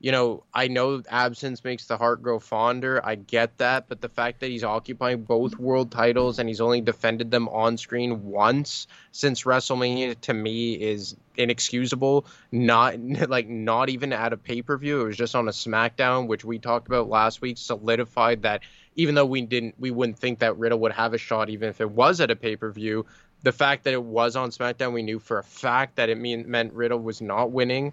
[0.00, 3.00] you know, I know absence makes the heart grow fonder.
[3.02, 6.82] I get that, but the fact that he's occupying both world titles and he's only
[6.82, 12.26] defended them on screen once since WrestleMania to me is inexcusable.
[12.52, 15.00] Not like not even at a pay-per-view.
[15.00, 18.60] It was just on a SmackDown, which we talked about last week, solidified that
[18.96, 21.80] even though we didn't we wouldn't think that Riddle would have a shot even if
[21.80, 23.06] it was at a pay-per-view,
[23.42, 26.50] the fact that it was on SmackDown, we knew for a fact that it mean,
[26.50, 27.92] meant Riddle was not winning.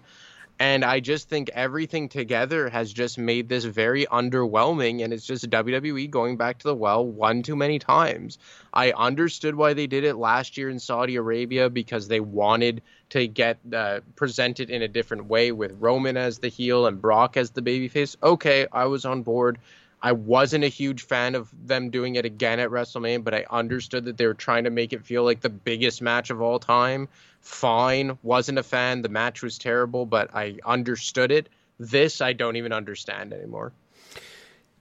[0.58, 5.02] And I just think everything together has just made this very underwhelming.
[5.02, 8.38] And it's just WWE going back to the well one too many times.
[8.72, 13.26] I understood why they did it last year in Saudi Arabia because they wanted to
[13.26, 17.50] get uh, presented in a different way with Roman as the heel and Brock as
[17.50, 18.16] the babyface.
[18.22, 19.58] Okay, I was on board.
[20.02, 24.04] I wasn't a huge fan of them doing it again at WrestleMania, but I understood
[24.06, 27.08] that they were trying to make it feel like the biggest match of all time.
[27.40, 29.02] Fine, wasn't a fan.
[29.02, 31.48] The match was terrible, but I understood it.
[31.78, 33.72] This I don't even understand anymore.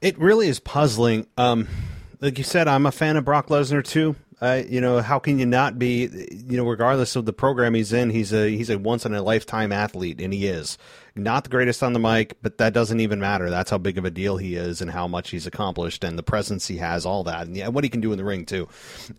[0.02, 1.28] It really is puzzling.
[1.38, 1.68] Um,
[2.20, 4.16] like you said, I'm a fan of Brock Lesnar too.
[4.42, 6.10] Uh, you know, how can you not be?
[6.32, 9.22] You know, regardless of the program he's in, he's a he's a once in a
[9.22, 10.80] lifetime athlete, and he is
[11.16, 13.50] not the greatest on the mic, but that doesn't even matter.
[13.50, 16.24] That's how big of a deal he is, and how much he's accomplished, and the
[16.24, 18.70] presence he has, all that, and yeah, what he can do in the ring too.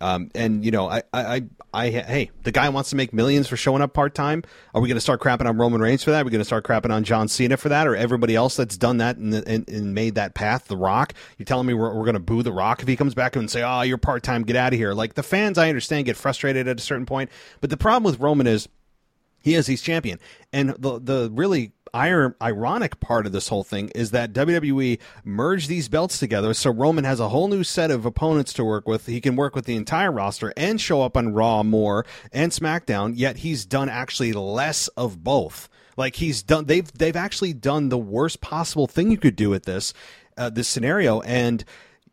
[0.01, 1.43] Um, and you know, I, I, I,
[1.74, 4.43] I, hey, the guy wants to make millions for showing up part time.
[4.74, 6.22] Are we going to start crapping on Roman Reigns for that?
[6.22, 8.78] Are we going to start crapping on John Cena for that, or everybody else that's
[8.78, 10.68] done that and, and, and made that path?
[10.68, 11.12] The Rock.
[11.36, 13.51] You're telling me we're, we're going to boo The Rock if he comes back and
[13.51, 16.16] say, "Oh, you're part time, get out of here." Like the fans, I understand, get
[16.16, 17.30] frustrated at a certain point,
[17.61, 18.68] but the problem with Roman is
[19.43, 20.18] he is he's champion,
[20.53, 25.68] and the the really ir- ironic part of this whole thing is that WWE merged
[25.68, 29.07] these belts together, so Roman has a whole new set of opponents to work with.
[29.07, 33.12] He can work with the entire roster and show up on Raw more and SmackDown.
[33.16, 35.68] Yet he's done actually less of both.
[35.97, 39.64] Like he's done, they've they've actually done the worst possible thing you could do with
[39.64, 39.93] this
[40.36, 41.64] uh, this scenario, and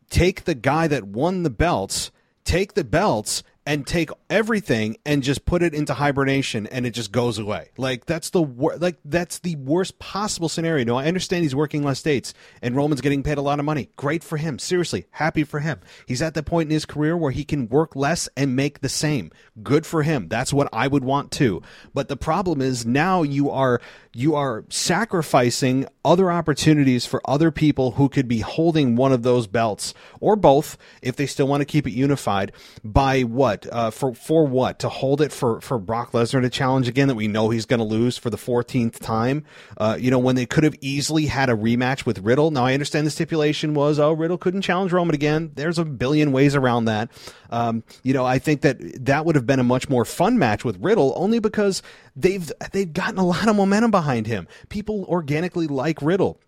[0.10, 2.12] take the guy that won the belts,
[2.44, 7.12] take the belts and take everything and just put it into hibernation and it just
[7.12, 7.70] goes away.
[7.78, 10.84] Like that's the wor- like that's the worst possible scenario.
[10.86, 13.92] No, I understand he's working less dates and Roman's getting paid a lot of money.
[13.96, 14.58] Great for him.
[14.58, 15.82] Seriously, happy for him.
[16.08, 18.90] He's at the point in his career where he can work less and make the
[18.90, 19.30] same.
[19.62, 20.30] Good for him.
[20.30, 21.62] That's what I would want too.
[21.94, 23.80] But the problem is now you are
[24.20, 29.48] you are sacrificing other opportunities for other people who could be holding one of those
[29.48, 32.52] belts or both if they still want to keep it unified
[32.84, 34.78] by what uh, for for what?
[34.80, 37.80] To hold it for for Brock Lesnar to challenge again that we know he's going
[37.80, 39.46] to lose for the 14th time?
[39.78, 42.52] Uh, you know when they could have easily had a rematch with Riddle.
[42.52, 45.52] Now I understand the stipulation was oh Riddle couldn't challenge Roman again.
[45.56, 47.10] There's a billion ways around that.
[47.52, 50.66] Um, you know I think that that would have been a much more fun match
[50.66, 51.82] with Riddle only because
[52.22, 56.40] they've they've gotten a lot of momentum behind him people organically like Riddle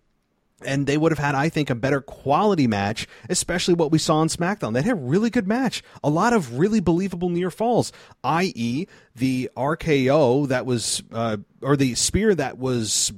[0.64, 4.18] and they would have had, I think, a better quality match, especially what we saw
[4.18, 4.72] on SmackDown.
[4.72, 7.92] They had a really good match, a lot of really believable near falls,
[8.24, 13.12] i.e., the RKO that was, uh, or the spear that was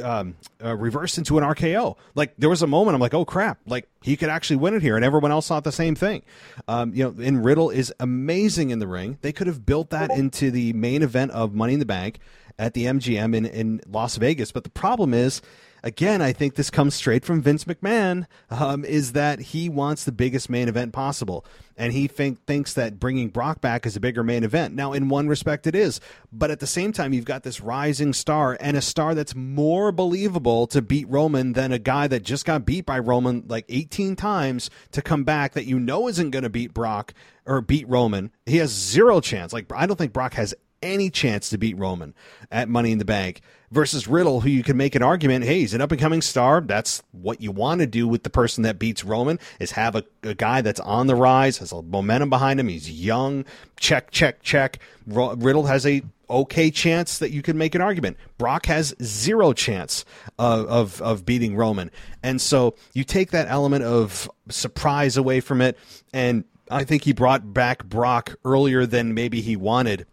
[0.00, 1.96] um, uh, reversed into an RKO.
[2.14, 4.82] Like there was a moment I'm like, oh crap, like he could actually win it
[4.82, 6.22] here, and everyone else thought the same thing.
[6.68, 9.18] Um, you know, and Riddle is amazing in the ring.
[9.22, 12.18] They could have built that into the main event of Money in the Bank
[12.58, 15.42] at the MGM in, in Las Vegas, but the problem is
[15.86, 20.10] again, I think this comes straight from Vince McMahon, um, is that he wants the
[20.10, 21.46] biggest main event possible.
[21.76, 24.74] And he think, thinks that bringing Brock back is a bigger main event.
[24.74, 26.00] Now, in one respect, it is.
[26.32, 29.92] But at the same time, you've got this rising star and a star that's more
[29.92, 34.16] believable to beat Roman than a guy that just got beat by Roman like 18
[34.16, 37.14] times to come back that you know isn't going to beat Brock
[37.44, 38.32] or beat Roman.
[38.44, 39.52] He has zero chance.
[39.52, 40.52] Like, I don't think Brock has
[40.86, 42.14] any chance to beat Roman
[42.50, 45.74] at Money in the Bank versus Riddle, who you can make an argument, hey, he's
[45.74, 46.60] an up and coming star.
[46.60, 50.04] That's what you want to do with the person that beats Roman is have a,
[50.22, 52.68] a, guy that's on the rise, has a momentum behind him.
[52.68, 53.44] He's young.
[53.78, 54.78] Check, check, check.
[55.06, 58.16] Riddle has a okay chance that you can make an argument.
[58.38, 60.04] Brock has zero chance
[60.38, 61.90] of, of, of beating Roman.
[62.22, 65.78] And so you take that element of surprise away from it.
[66.12, 70.06] And I think he brought back Brock earlier than maybe he wanted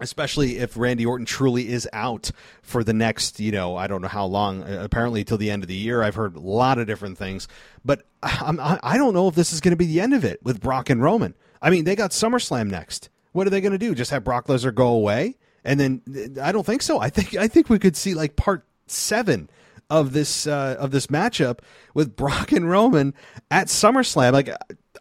[0.00, 2.30] especially if Randy Orton truly is out
[2.62, 5.62] for the next, you know, I don't know how long, uh, apparently till the end
[5.62, 6.02] of the year.
[6.02, 7.46] I've heard a lot of different things,
[7.84, 10.40] but I'm, I don't know if this is going to be the end of it
[10.42, 11.34] with Brock and Roman.
[11.62, 13.08] I mean, they got SummerSlam next.
[13.32, 13.94] What are they going to do?
[13.94, 15.36] Just have Brock Lesnar go away?
[15.64, 16.02] And then
[16.40, 17.00] I don't think so.
[17.00, 19.48] I think I think we could see like part seven
[19.90, 21.60] of this uh, of this matchup
[21.94, 23.14] with Brock and Roman
[23.50, 24.32] at SummerSlam.
[24.32, 24.50] Like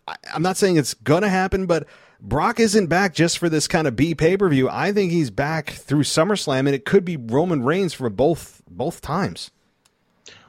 [0.08, 1.86] I, I'm not saying it's gonna happen, but
[2.26, 4.70] Brock isn't back just for this kind of B pay per view.
[4.70, 9.02] I think he's back through SummerSlam, and it could be Roman Reigns for both both
[9.02, 9.52] times.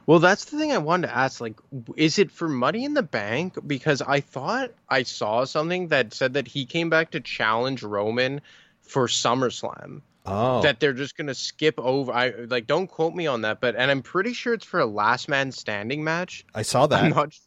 [0.05, 1.41] Well, that's the thing I wanted to ask.
[1.41, 1.59] Like,
[1.97, 3.57] is it for Money in the Bank?
[3.67, 8.39] Because I thought I saw something that said that he came back to challenge Roman
[8.81, 10.01] for SummerSlam.
[10.27, 10.61] Oh.
[10.61, 12.13] That they're just gonna skip over.
[12.13, 14.85] I like don't quote me on that, but and I'm pretty sure it's for a
[14.85, 16.45] last man standing match.
[16.55, 17.03] I saw that.
[17.03, 17.37] I'm not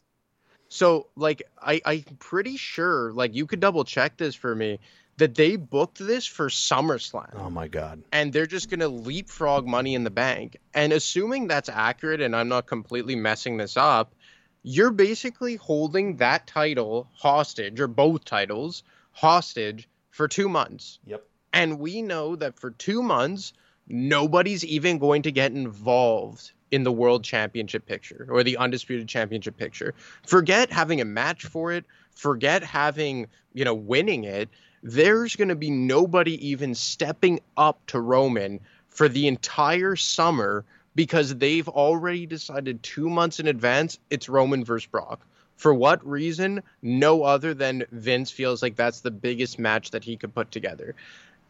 [0.69, 4.79] so like I I'm pretty sure like you could double check this for me
[5.17, 7.35] that they booked this for SummerSlam.
[7.35, 8.01] Oh my god.
[8.13, 10.55] And they're just going to leapfrog money in the bank.
[10.73, 14.15] And assuming that's accurate and I'm not completely messing this up,
[14.63, 20.99] you're basically holding that title hostage or both titles hostage for 2 months.
[21.05, 21.25] Yep.
[21.51, 23.51] And we know that for 2 months
[23.89, 29.57] nobody's even going to get involved in the world championship picture or the undisputed championship
[29.57, 29.93] picture.
[30.25, 34.49] Forget having a match for it, forget having, you know, winning it.
[34.83, 38.59] There's going to be nobody even stepping up to Roman
[38.89, 40.63] for the entire summer
[40.95, 45.25] because they've already decided 2 months in advance it's Roman versus Brock.
[45.57, 46.63] For what reason?
[46.81, 50.95] No other than Vince feels like that's the biggest match that he could put together.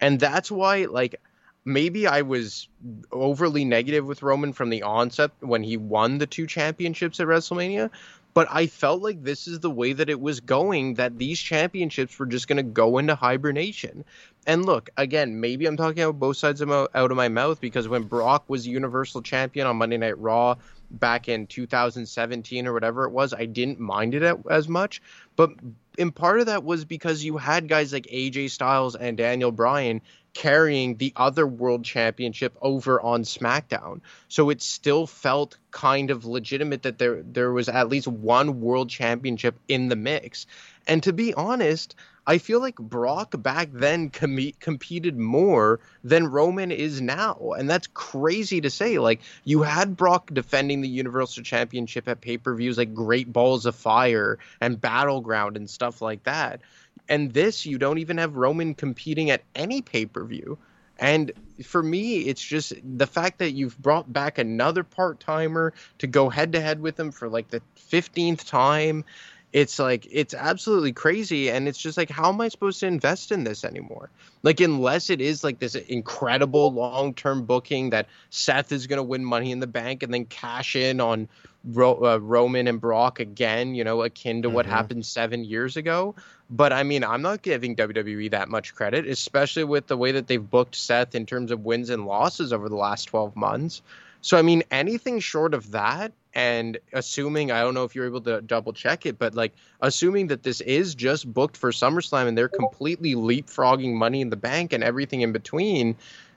[0.01, 1.21] And that's why like
[1.69, 2.67] maybe I was
[3.11, 7.89] overly negative with Roman from the onset when he won the two championships at WrestleMania,
[8.33, 12.17] but I felt like this is the way that it was going that these championships
[12.17, 14.03] were just going to go into hibernation.
[14.49, 17.61] And look, again, maybe I'm talking out both sides of my, out of my mouth
[17.61, 20.55] because when Brock was Universal Champion on Monday Night Raw
[20.89, 25.03] back in 2017 or whatever it was, I didn't mind it as much.
[25.35, 25.51] But
[25.99, 30.01] in part of that was because you had guys like AJ Styles and Daniel Bryan
[30.33, 34.01] carrying the other world championship over on SmackDown.
[34.29, 38.89] So it still felt kind of legitimate that there there was at least one world
[38.89, 40.47] championship in the mix.
[40.87, 41.95] And to be honest,
[42.29, 47.53] I feel like Brock back then com- competed more than Roman is now.
[47.57, 48.99] And that's crazy to say.
[48.99, 53.65] Like, you had Brock defending the Universal Championship at pay per views like Great Balls
[53.65, 56.61] of Fire and Battleground and stuff like that.
[57.07, 60.59] And this, you don't even have Roman competing at any pay per view.
[60.99, 61.31] And
[61.63, 66.29] for me, it's just the fact that you've brought back another part timer to go
[66.29, 69.03] head to head with him for like the 15th time.
[69.51, 71.49] It's like, it's absolutely crazy.
[71.49, 74.09] And it's just like, how am I supposed to invest in this anymore?
[74.43, 79.03] Like, unless it is like this incredible long term booking that Seth is going to
[79.03, 81.27] win money in the bank and then cash in on
[81.65, 84.55] Ro- uh, Roman and Brock again, you know, akin to mm-hmm.
[84.55, 86.15] what happened seven years ago.
[86.49, 90.27] But I mean, I'm not giving WWE that much credit, especially with the way that
[90.27, 93.81] they've booked Seth in terms of wins and losses over the last 12 months.
[94.21, 98.21] So, I mean, anything short of that, and assuming, I don't know if you're able
[98.21, 102.37] to double check it, but like assuming that this is just booked for SummerSlam and
[102.37, 105.95] they're completely leapfrogging money in the bank and everything in between,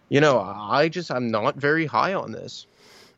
[0.08, 2.66] you know, I just, I'm not very high on this.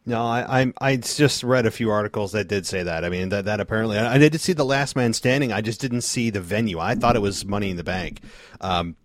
[0.07, 3.07] No, I, I I just read a few articles that did say that.
[3.07, 5.51] I mean that that apparently I did see the Last Man Standing.
[5.51, 6.79] I just didn't see the venue.
[6.79, 8.21] I thought it was Money in the Bank.
[8.61, 8.97] Um,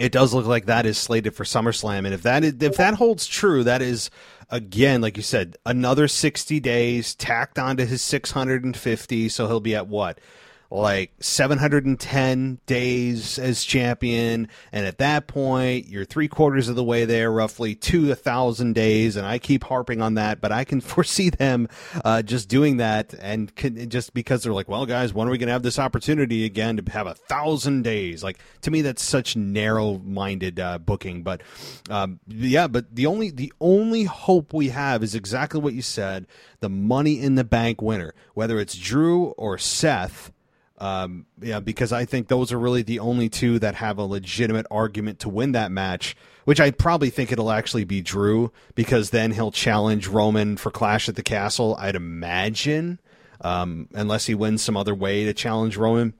[0.00, 2.94] it does look like that is slated for SummerSlam, and if that is, if that
[2.94, 4.08] holds true, that is
[4.52, 9.28] again, like you said, another sixty days tacked onto his six hundred and fifty.
[9.28, 10.20] So he'll be at what
[10.72, 14.48] like 710 days as champion.
[14.72, 18.72] And at that point, you're three quarters of the way there, roughly to a thousand
[18.72, 19.16] days.
[19.16, 21.68] And I keep harping on that, but I can foresee them
[22.04, 23.14] uh, just doing that.
[23.20, 25.78] And can, just because they're like, well, guys, when are we going to have this
[25.78, 28.24] opportunity again to have a thousand days?
[28.24, 31.22] Like, to me, that's such narrow minded uh, booking.
[31.22, 31.42] But
[31.90, 36.26] um, yeah, but the only, the only hope we have is exactly what you said
[36.60, 40.32] the money in the bank winner, whether it's Drew or Seth
[40.82, 44.66] um, yeah, because I think those are really the only two that have a legitimate
[44.68, 46.16] argument to win that match.
[46.44, 51.08] Which I probably think it'll actually be Drew because then he'll challenge Roman for Clash
[51.08, 51.76] at the Castle.
[51.78, 52.98] I'd imagine,
[53.42, 56.14] um, unless he wins some other way to challenge Roman.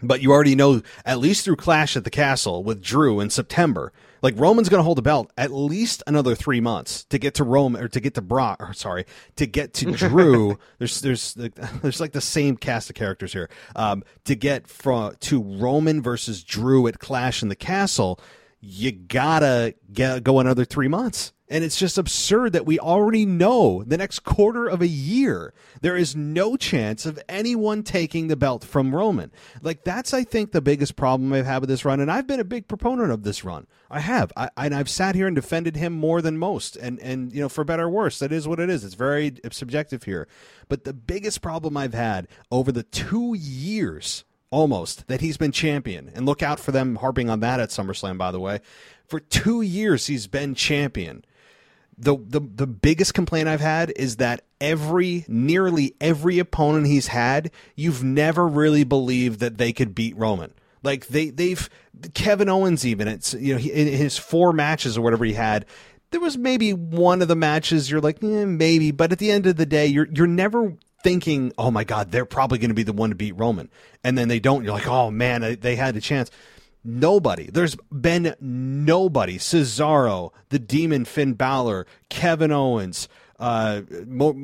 [0.00, 3.92] But you already know, at least through Clash at the Castle with Drew in September,
[4.22, 7.44] like Roman's going to hold the belt at least another three months to get to
[7.44, 8.60] Rome or to get to Brock.
[8.60, 9.06] Or sorry,
[9.36, 10.58] to get to Drew.
[10.78, 11.34] there's there's
[11.82, 13.48] there's like the same cast of characters here.
[13.76, 18.20] Um, to get from to Roman versus Drew at Clash in the Castle,
[18.60, 21.32] you gotta get, go another three months.
[21.50, 25.96] And it's just absurd that we already know the next quarter of a year there
[25.96, 29.32] is no chance of anyone taking the belt from Roman.
[29.62, 32.40] Like that's I think the biggest problem I've had with this run, and I've been
[32.40, 33.66] a big proponent of this run.
[33.90, 37.32] I have, I, and I've sat here and defended him more than most, and and
[37.32, 38.84] you know for better or worse, that is what it is.
[38.84, 40.28] It's very subjective here,
[40.68, 46.10] but the biggest problem I've had over the two years almost that he's been champion,
[46.14, 48.18] and look out for them harping on that at SummerSlam.
[48.18, 48.60] By the way,
[49.06, 51.24] for two years he's been champion
[51.98, 57.50] the, the the biggest complaint I've had is that every nearly every opponent he's had,
[57.74, 60.52] you've never really believed that they could beat Roman.
[60.82, 61.68] Like they they've
[62.14, 65.66] Kevin Owens even it's you know he, in his four matches or whatever he had,
[66.10, 69.46] there was maybe one of the matches you're like eh, maybe, but at the end
[69.46, 72.82] of the day you're you're never thinking oh my god they're probably going to be
[72.82, 73.68] the one to beat Roman,
[74.04, 74.62] and then they don't.
[74.62, 76.30] You're like oh man they had a chance.
[76.88, 77.50] Nobody.
[77.50, 79.36] There's been nobody.
[79.36, 83.08] Cesaro, the Demon Finn Balor, Kevin Owens,
[83.38, 83.82] uh,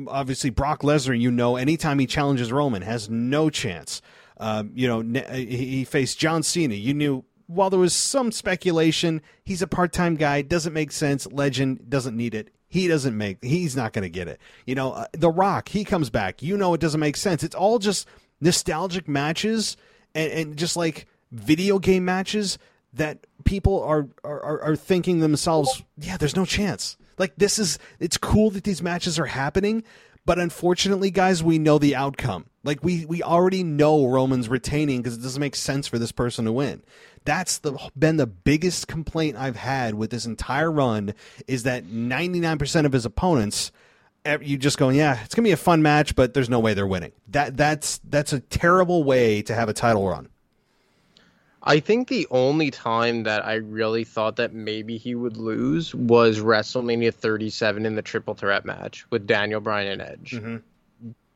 [0.07, 1.19] obviously Brock Lesnar.
[1.19, 4.03] You know, anytime he challenges Roman, has no chance.
[4.37, 6.75] Um, you know, he faced John Cena.
[6.75, 10.43] You knew while there was some speculation, he's a part-time guy.
[10.43, 11.25] Doesn't make sense.
[11.31, 12.49] Legend doesn't need it.
[12.67, 13.43] He doesn't make.
[13.43, 14.39] He's not going to get it.
[14.67, 15.69] You know, uh, The Rock.
[15.69, 16.43] He comes back.
[16.43, 17.43] You know, it doesn't make sense.
[17.43, 18.07] It's all just
[18.39, 19.77] nostalgic matches,
[20.13, 22.57] and, and just like video game matches
[22.93, 26.97] that people are, are are thinking themselves, yeah, there's no chance.
[27.17, 29.83] Like this is it's cool that these matches are happening,
[30.25, 32.47] but unfortunately, guys, we know the outcome.
[32.63, 36.45] Like we we already know Roman's retaining because it doesn't make sense for this person
[36.45, 36.83] to win.
[37.25, 41.13] That's the been the biggest complaint I've had with this entire run
[41.47, 43.71] is that 99% of his opponents
[44.25, 46.73] eh, you just going, yeah, it's gonna be a fun match, but there's no way
[46.73, 47.11] they're winning.
[47.27, 50.29] That that's that's a terrible way to have a title run.
[51.65, 56.39] I think the only time that I really thought that maybe he would lose was
[56.39, 60.31] WrestleMania 37 in the triple threat match with Daniel Bryan and Edge.
[60.33, 60.57] Mm-hmm.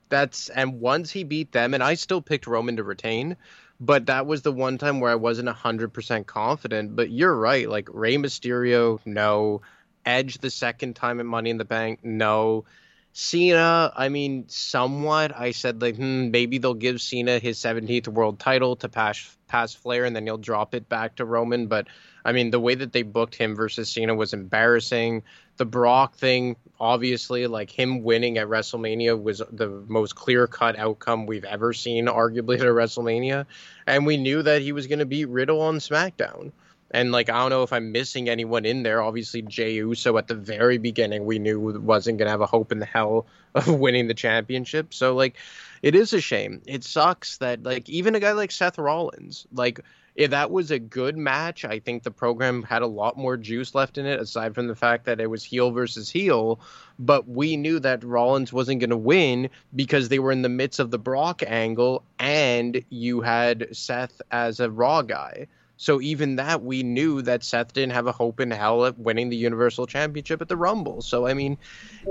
[0.10, 3.38] That's and once he beat them, and I still picked Roman to retain,
[3.80, 6.96] but that was the one time where I wasn't hundred percent confident.
[6.96, 9.62] But you're right, like Rey Mysterio, no.
[10.06, 12.66] Edge the second time at Money in the Bank, no.
[13.14, 15.36] Cena, I mean, somewhat.
[15.36, 19.74] I said like, hmm, maybe they'll give Cena his 17th world title to pass pass
[19.74, 21.68] Flair, and then he'll drop it back to Roman.
[21.68, 21.88] But
[22.24, 25.24] I mean, the way that they booked him versus Cena was embarrassing.
[25.58, 31.26] The Brock thing, obviously, like him winning at WrestleMania was the most clear cut outcome
[31.26, 33.46] we've ever seen, arguably at a WrestleMania,
[33.88, 36.52] and we knew that he was going to beat Riddle on SmackDown.
[36.92, 39.02] And like I don't know if I'm missing anyone in there.
[39.02, 42.80] Obviously Jey Uso at the very beginning we knew wasn't gonna have a hope in
[42.80, 44.94] the hell of winning the championship.
[44.94, 45.36] So like
[45.82, 46.62] it is a shame.
[46.66, 49.82] It sucks that like even a guy like Seth Rollins, like
[50.20, 53.74] if that was a good match, I think the program had a lot more juice
[53.74, 56.60] left in it, aside from the fact that it was heel versus heel.
[57.00, 60.82] But we knew that Rollins wasn't going to win because they were in the midst
[60.82, 65.48] of the Brock angle, and you had Seth as a Raw guy.
[65.82, 69.30] So even that, we knew that Seth didn't have a hope in hell at winning
[69.30, 71.02] the Universal Championship at the Rumble.
[71.02, 71.58] So I mean,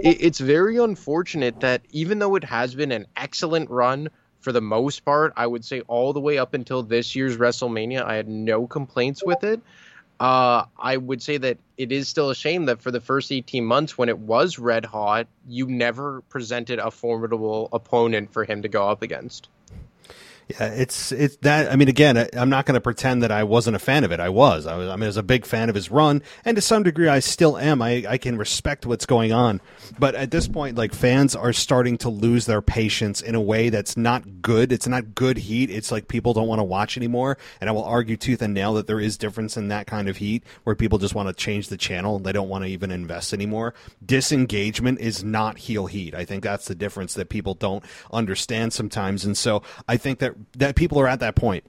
[0.01, 4.09] it, it's very unfortunate that even though it has been an excellent run
[4.41, 8.03] for the most part, I would say all the way up until this year's WrestleMania,
[8.03, 9.61] I had no complaints with it.
[10.19, 13.67] Uh, I would say that it is still a shame that for the first 18
[13.67, 18.69] months when it was red hot, you never presented a formidable opponent for him to
[18.69, 19.51] go up against.
[20.49, 21.71] Yeah, it's it's that.
[21.71, 24.13] I mean, again, I, am not going to pretend that I wasn't a fan of
[24.13, 24.19] it.
[24.19, 24.67] I was.
[24.67, 24.89] I was.
[24.89, 27.19] I mean, I was a big fan of his run, and to some degree, I
[27.19, 27.83] still am.
[27.83, 29.61] I I can respect what's going on,
[29.99, 33.69] but at this point, like fans are starting to lose their patience in a way
[33.69, 34.73] that's not good.
[34.73, 35.69] It's not good heat.
[35.69, 38.73] It's like people don't want to watch anymore, and I will argue tooth and nail
[38.75, 41.69] that there is difference in that kind of heat where people just want to change
[41.69, 42.17] the channel.
[42.17, 43.75] And they don't want to even invest anymore.
[44.05, 46.15] Disengagement is not heel heat.
[46.15, 50.38] I think that's the difference that people don't understand sometimes, and so I think that
[50.57, 51.65] that people are at that point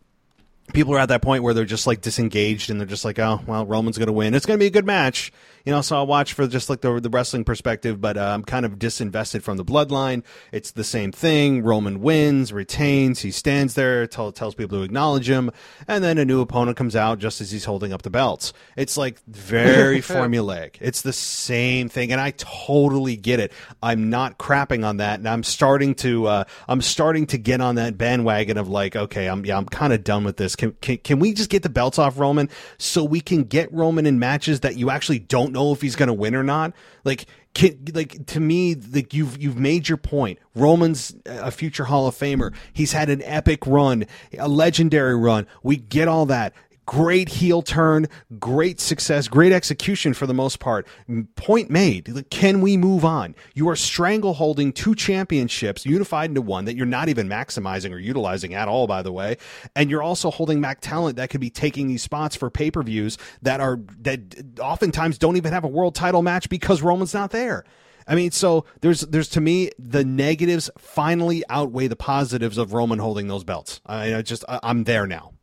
[0.73, 3.41] people are at that point where they're just like disengaged and they're just like, oh,
[3.47, 4.33] well, Roman's going to win.
[4.33, 5.31] It's going to be a good match
[5.69, 8.43] you know, so I'll watch for just like the, the wrestling perspective, but uh, I'm
[8.43, 10.23] kind of disinvested from the bloodline.
[10.51, 11.61] It's the same thing.
[11.61, 15.51] Roman wins, retains, he stands there, tell, tells people to acknowledge him,
[15.87, 18.51] and then a new opponent comes out just as he's holding up the belts.
[18.75, 20.77] It's like very formulaic.
[20.81, 23.51] It's the same thing, and I totally get it.
[23.83, 27.75] I'm not crapping on that, and I'm starting to uh, I'm starting to get on
[27.75, 30.55] that bandwagon of like, okay, I'm yeah, I'm kind of done with this.
[30.55, 32.49] Can, can can we just get the belts off Roman
[32.79, 35.95] so we can get Roman in matches that you actually don't know know if he's
[35.95, 36.73] going to win or not.
[37.03, 40.39] Like, can, like to me, like you've you've made your point.
[40.55, 42.53] Roman's a future Hall of Famer.
[42.73, 44.05] He's had an epic run,
[44.37, 45.47] a legendary run.
[45.63, 46.53] We get all that
[46.89, 48.07] great heel turn,
[48.39, 50.87] great success, great execution for the most part.
[51.35, 52.25] Point made.
[52.31, 53.35] Can we move on?
[53.53, 57.99] You are strangle holding two championships unified into one that you're not even maximizing or
[57.99, 59.37] utilizing at all, by the way.
[59.75, 62.81] And you're also holding back talent that could be taking these spots for pay per
[62.81, 67.29] views that are, that oftentimes don't even have a world title match because Roman's not
[67.29, 67.65] there.
[68.07, 72.97] I mean, so there's there's to me the negatives finally outweigh the positives of Roman
[72.97, 73.79] holding those belts.
[73.85, 75.33] I, I just I, I'm there now.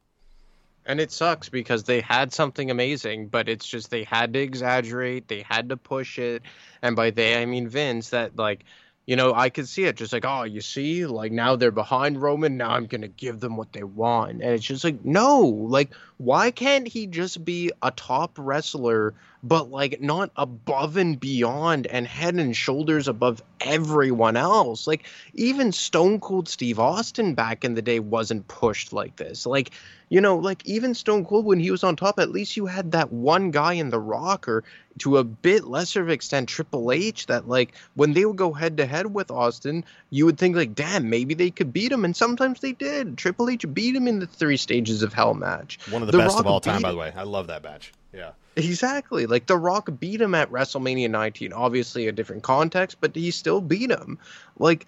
[0.87, 5.27] And it sucks because they had something amazing, but it's just they had to exaggerate,
[5.27, 6.43] they had to push it.
[6.81, 8.65] And by they, I mean Vince, that like,
[9.05, 12.21] you know, I could see it just like, oh, you see, like now they're behind
[12.21, 14.43] Roman, now I'm going to give them what they want.
[14.43, 19.71] And it's just like, no, like, why can't he just be a top wrestler, but
[19.71, 24.87] like not above and beyond and head and shoulders above everyone else?
[24.87, 29.47] Like, even Stone Cold Steve Austin back in the day wasn't pushed like this.
[29.47, 29.71] Like,
[30.09, 32.93] you know, like even Stone Cold when he was on top, at least you had
[32.93, 34.63] that one guy in The Rock or
[34.99, 38.77] to a bit lesser of extent Triple H that like when they would go head
[38.77, 42.17] to head with Austin, you would think like, damn, maybe they could beat him, and
[42.17, 43.19] sometimes they did.
[43.19, 45.79] Triple H beat him in the three stages of Hell match.
[45.91, 47.13] One of the, the best Rock of all time, by the way.
[47.15, 47.93] I love that match.
[48.13, 48.31] Yeah.
[48.57, 49.27] Exactly.
[49.27, 51.53] Like The Rock beat him at WrestleMania 19.
[51.53, 54.19] Obviously a different context, but he still beat him.
[54.59, 54.87] Like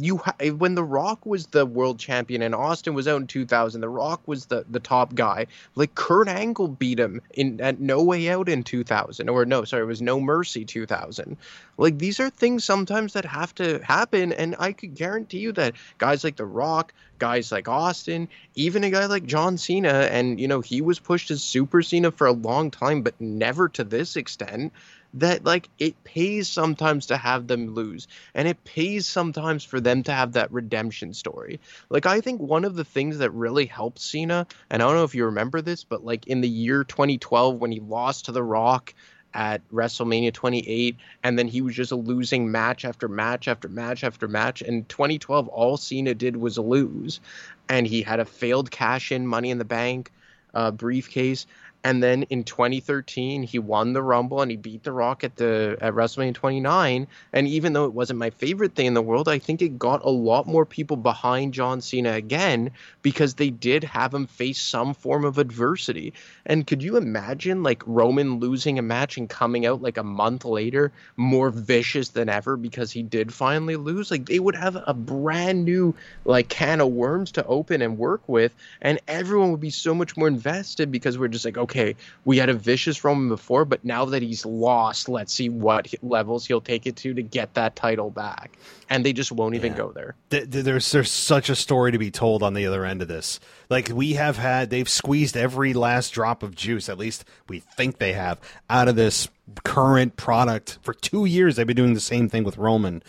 [0.00, 3.80] you ha- when the rock was the world champion and austin was out in 2000
[3.80, 5.46] the rock was the the top guy
[5.76, 9.84] like kurt angle beat him in at no way out in 2000 or no sorry
[9.84, 11.36] it was no mercy 2000
[11.76, 15.74] like these are things sometimes that have to happen and i could guarantee you that
[15.98, 20.48] guys like the rock guys like austin even a guy like john cena and you
[20.48, 24.16] know he was pushed as super cena for a long time but never to this
[24.16, 24.72] extent
[25.16, 30.02] that like it pays sometimes to have them lose and it pays sometimes for them
[30.02, 31.58] to have that redemption story.
[31.88, 35.04] Like i think one of the things that really helped cena and i don't know
[35.04, 38.42] if you remember this but like in the year 2012 when he lost to the
[38.42, 38.94] rock
[39.36, 44.26] at WrestleMania 28, and then he was just losing match after match after match after
[44.26, 44.62] match.
[44.62, 47.20] And 2012, all Cena did was lose,
[47.68, 50.10] and he had a failed cash in Money in the Bank
[50.54, 51.46] uh, briefcase.
[51.86, 55.78] And then in 2013, he won the Rumble and he beat The Rock at the
[55.80, 57.06] at WrestleMania 29.
[57.32, 60.04] And even though it wasn't my favorite thing in the world, I think it got
[60.04, 62.72] a lot more people behind John Cena again
[63.02, 66.12] because they did have him face some form of adversity.
[66.44, 70.44] And could you imagine like Roman losing a match and coming out like a month
[70.44, 74.10] later more vicious than ever because he did finally lose?
[74.10, 78.22] Like they would have a brand new like can of worms to open and work
[78.28, 81.96] with, and everyone would be so much more invested because we're just like, okay okay,
[82.24, 86.46] we had a vicious Roman before, but now that he's lost, let's see what levels
[86.46, 88.56] he'll take it to to get that title back.
[88.88, 90.14] And they just won't even go there.
[90.30, 93.40] There's there's such a story to be told on the other end of this.
[93.68, 96.88] Like we have had, they've squeezed every last drop of juice.
[96.88, 99.28] At least we think they have out of this
[99.64, 101.56] current product for two years.
[101.56, 103.02] They've been doing the same thing with Roman,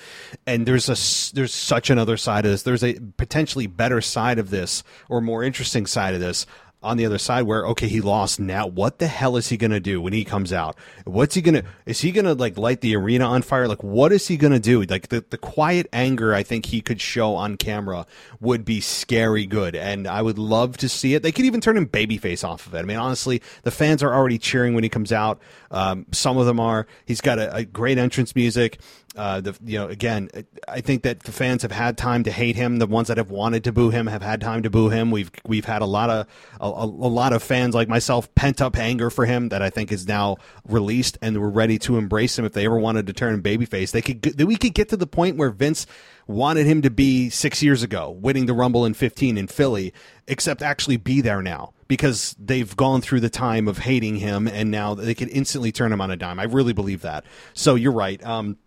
[0.47, 2.63] and there's a there's such another side of this.
[2.63, 6.47] There's a potentially better side of this or more interesting side of this
[6.87, 8.39] on the other side where okay he lost.
[8.39, 10.77] Now what the hell is he gonna do when he comes out?
[11.05, 13.67] What's he gonna is he gonna like light the arena on fire?
[13.67, 14.81] Like what is he gonna do?
[14.83, 18.05] Like the, the quiet anger i think he could show on camera
[18.39, 21.23] would be scary good and i would love to see it.
[21.23, 22.79] They could even turn him babyface off of it.
[22.79, 25.39] I mean honestly the fans are already cheering when he comes out.
[25.69, 26.87] Um, some of them are.
[27.05, 28.79] He's got a, a great entrance music
[29.17, 30.29] uh, the you know again,
[30.67, 32.77] I think that the fans have had time to hate him.
[32.77, 35.11] The ones that have wanted to boo him have had time to boo him.
[35.11, 36.27] We've we've had a lot of
[36.61, 39.91] a, a lot of fans like myself pent up anger for him that I think
[39.91, 40.37] is now
[40.67, 42.45] released, and we're ready to embrace him.
[42.45, 44.41] If they ever wanted to turn babyface, they could.
[44.41, 45.87] We could get to the point where Vince
[46.27, 49.93] wanted him to be six years ago, winning the Rumble in 15 in Philly,
[50.27, 54.69] except actually be there now because they've gone through the time of hating him and
[54.69, 56.39] now they could instantly turn him on a dime.
[56.39, 57.25] I really believe that.
[57.53, 58.23] So you're right.
[58.25, 58.57] Um,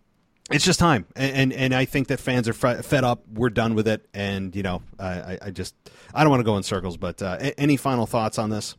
[0.51, 3.23] it's just time, and, and, and I think that fans are fed up.
[3.33, 5.75] We're done with it, and you know, I, I just
[6.13, 6.97] I don't want to go in circles.
[6.97, 8.75] But uh, any final thoughts on this?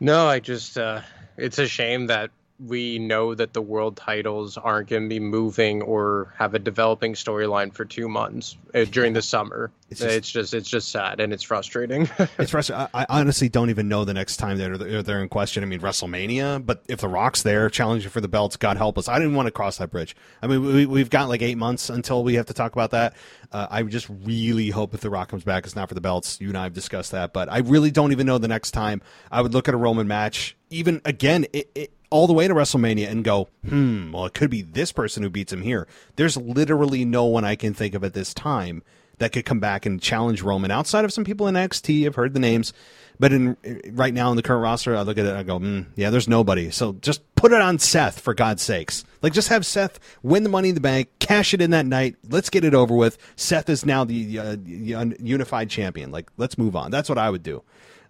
[0.00, 1.00] No, I just uh,
[1.36, 2.30] it's a shame that
[2.66, 7.14] we know that the world titles aren't going to be moving or have a developing
[7.14, 9.70] storyline for two months uh, during the summer.
[9.90, 12.08] It's just, it's just, it's just sad and it's frustrating.
[12.38, 12.88] it's frustrating.
[12.94, 15.62] I, I, honestly don't even know the next time they're they're in question.
[15.62, 19.08] I mean WrestleMania, but if The Rock's there challenging for the belts, God help us.
[19.08, 20.16] I didn't want to cross that bridge.
[20.40, 23.14] I mean, we, we've got like eight months until we have to talk about that.
[23.50, 26.40] Uh, I just really hope if The Rock comes back, it's not for the belts.
[26.40, 29.02] You and I have discussed that, but I really don't even know the next time
[29.30, 30.56] I would look at a Roman match.
[30.70, 34.50] Even again, it, it all the way to WrestleMania and go, hmm, well, it could
[34.50, 35.88] be this person who beats him here.
[36.16, 38.82] There's literally no one I can think of at this time
[39.18, 42.06] that could come back and challenge Roman outside of some people in NXT.
[42.06, 42.72] I've heard the names,
[43.18, 43.56] but in
[43.92, 46.28] right now in the current roster, I look at it, I go, mm, yeah, there's
[46.28, 46.70] nobody.
[46.70, 49.04] So just put it on Seth for God's sakes.
[49.22, 52.16] Like just have Seth win the Money in the Bank, cash it in that night.
[52.28, 53.16] Let's get it over with.
[53.36, 56.10] Seth is now the uh, unified champion.
[56.10, 56.90] Like let's move on.
[56.90, 57.62] That's what I would do.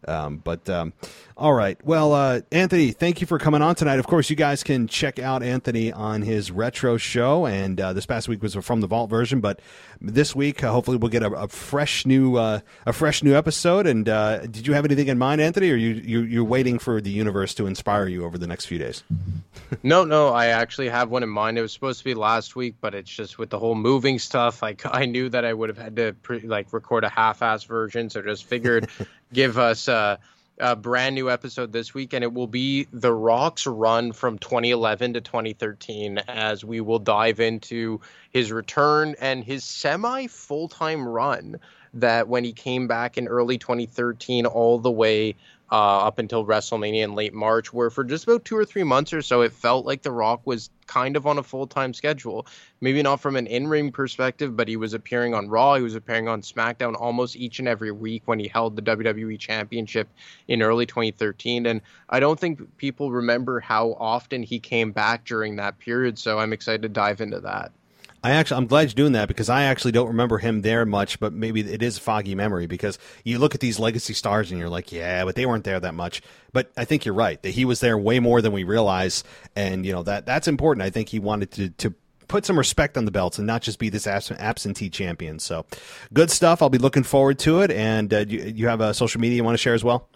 [0.08, 0.92] Um, but um,
[1.42, 1.76] all right.
[1.84, 3.98] Well, uh, Anthony, thank you for coming on tonight.
[3.98, 7.46] Of course, you guys can check out Anthony on his retro show.
[7.46, 9.58] And uh, this past week was from the Vault version, but
[10.00, 13.88] this week, uh, hopefully, we'll get a, a fresh new uh, a fresh new episode.
[13.88, 17.00] And uh, did you have anything in mind, Anthony, or you, you you're waiting for
[17.00, 19.02] the universe to inspire you over the next few days?
[19.82, 21.58] no, no, I actually have one in mind.
[21.58, 24.62] It was supposed to be last week, but it's just with the whole moving stuff.
[24.62, 28.10] Like I knew that I would have had to pre- like record a half-ass version,
[28.10, 28.88] so just figured
[29.32, 30.20] give us a,
[30.58, 35.14] a brand new episode this week, and it will be The Rock's run from 2011
[35.14, 38.00] to 2013, as we will dive into
[38.30, 41.58] his return and his semi full time run
[41.94, 45.34] that when he came back in early 2013 all the way
[45.72, 49.14] uh, up until WrestleMania in late March, where for just about two or three months
[49.14, 52.46] or so, it felt like The Rock was kind of on a full time schedule.
[52.82, 55.94] Maybe not from an in ring perspective, but he was appearing on Raw, he was
[55.94, 60.08] appearing on SmackDown almost each and every week when he held the WWE Championship
[60.46, 61.64] in early 2013.
[61.64, 66.18] And I don't think people remember how often he came back during that period.
[66.18, 67.72] So I'm excited to dive into that.
[68.24, 71.18] I actually, I'm glad you're doing that because I actually don't remember him there much,
[71.18, 74.60] but maybe it is a foggy memory because you look at these legacy stars and
[74.60, 76.22] you're like, yeah, but they weren't there that much.
[76.52, 79.24] But I think you're right that he was there way more than we realize,
[79.56, 80.84] and you know that that's important.
[80.84, 81.94] I think he wanted to to
[82.32, 85.38] put some respect on the belts and not just be this absentee champion.
[85.38, 85.66] So,
[86.14, 86.62] good stuff.
[86.62, 87.70] I'll be looking forward to it.
[87.70, 90.08] And uh, you, you have a social media you want to share as well?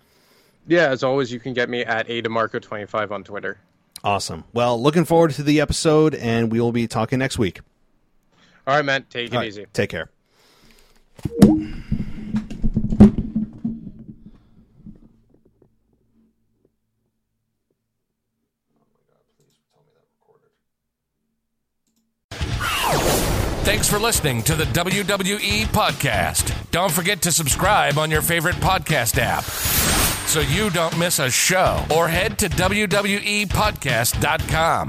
[0.67, 3.59] Yeah, as always, you can get me at adamarco25 on Twitter.
[4.03, 4.45] Awesome.
[4.53, 7.61] Well, looking forward to the episode, and we will be talking next week.
[8.67, 9.07] All right, man.
[9.09, 9.67] Take it easy.
[9.73, 10.11] Take care.
[23.67, 26.71] Thanks for listening to the WWE Podcast.
[26.71, 31.85] Don't forget to subscribe on your favorite podcast app so you don't miss a show
[31.95, 34.89] or head to WWEPodcast.com.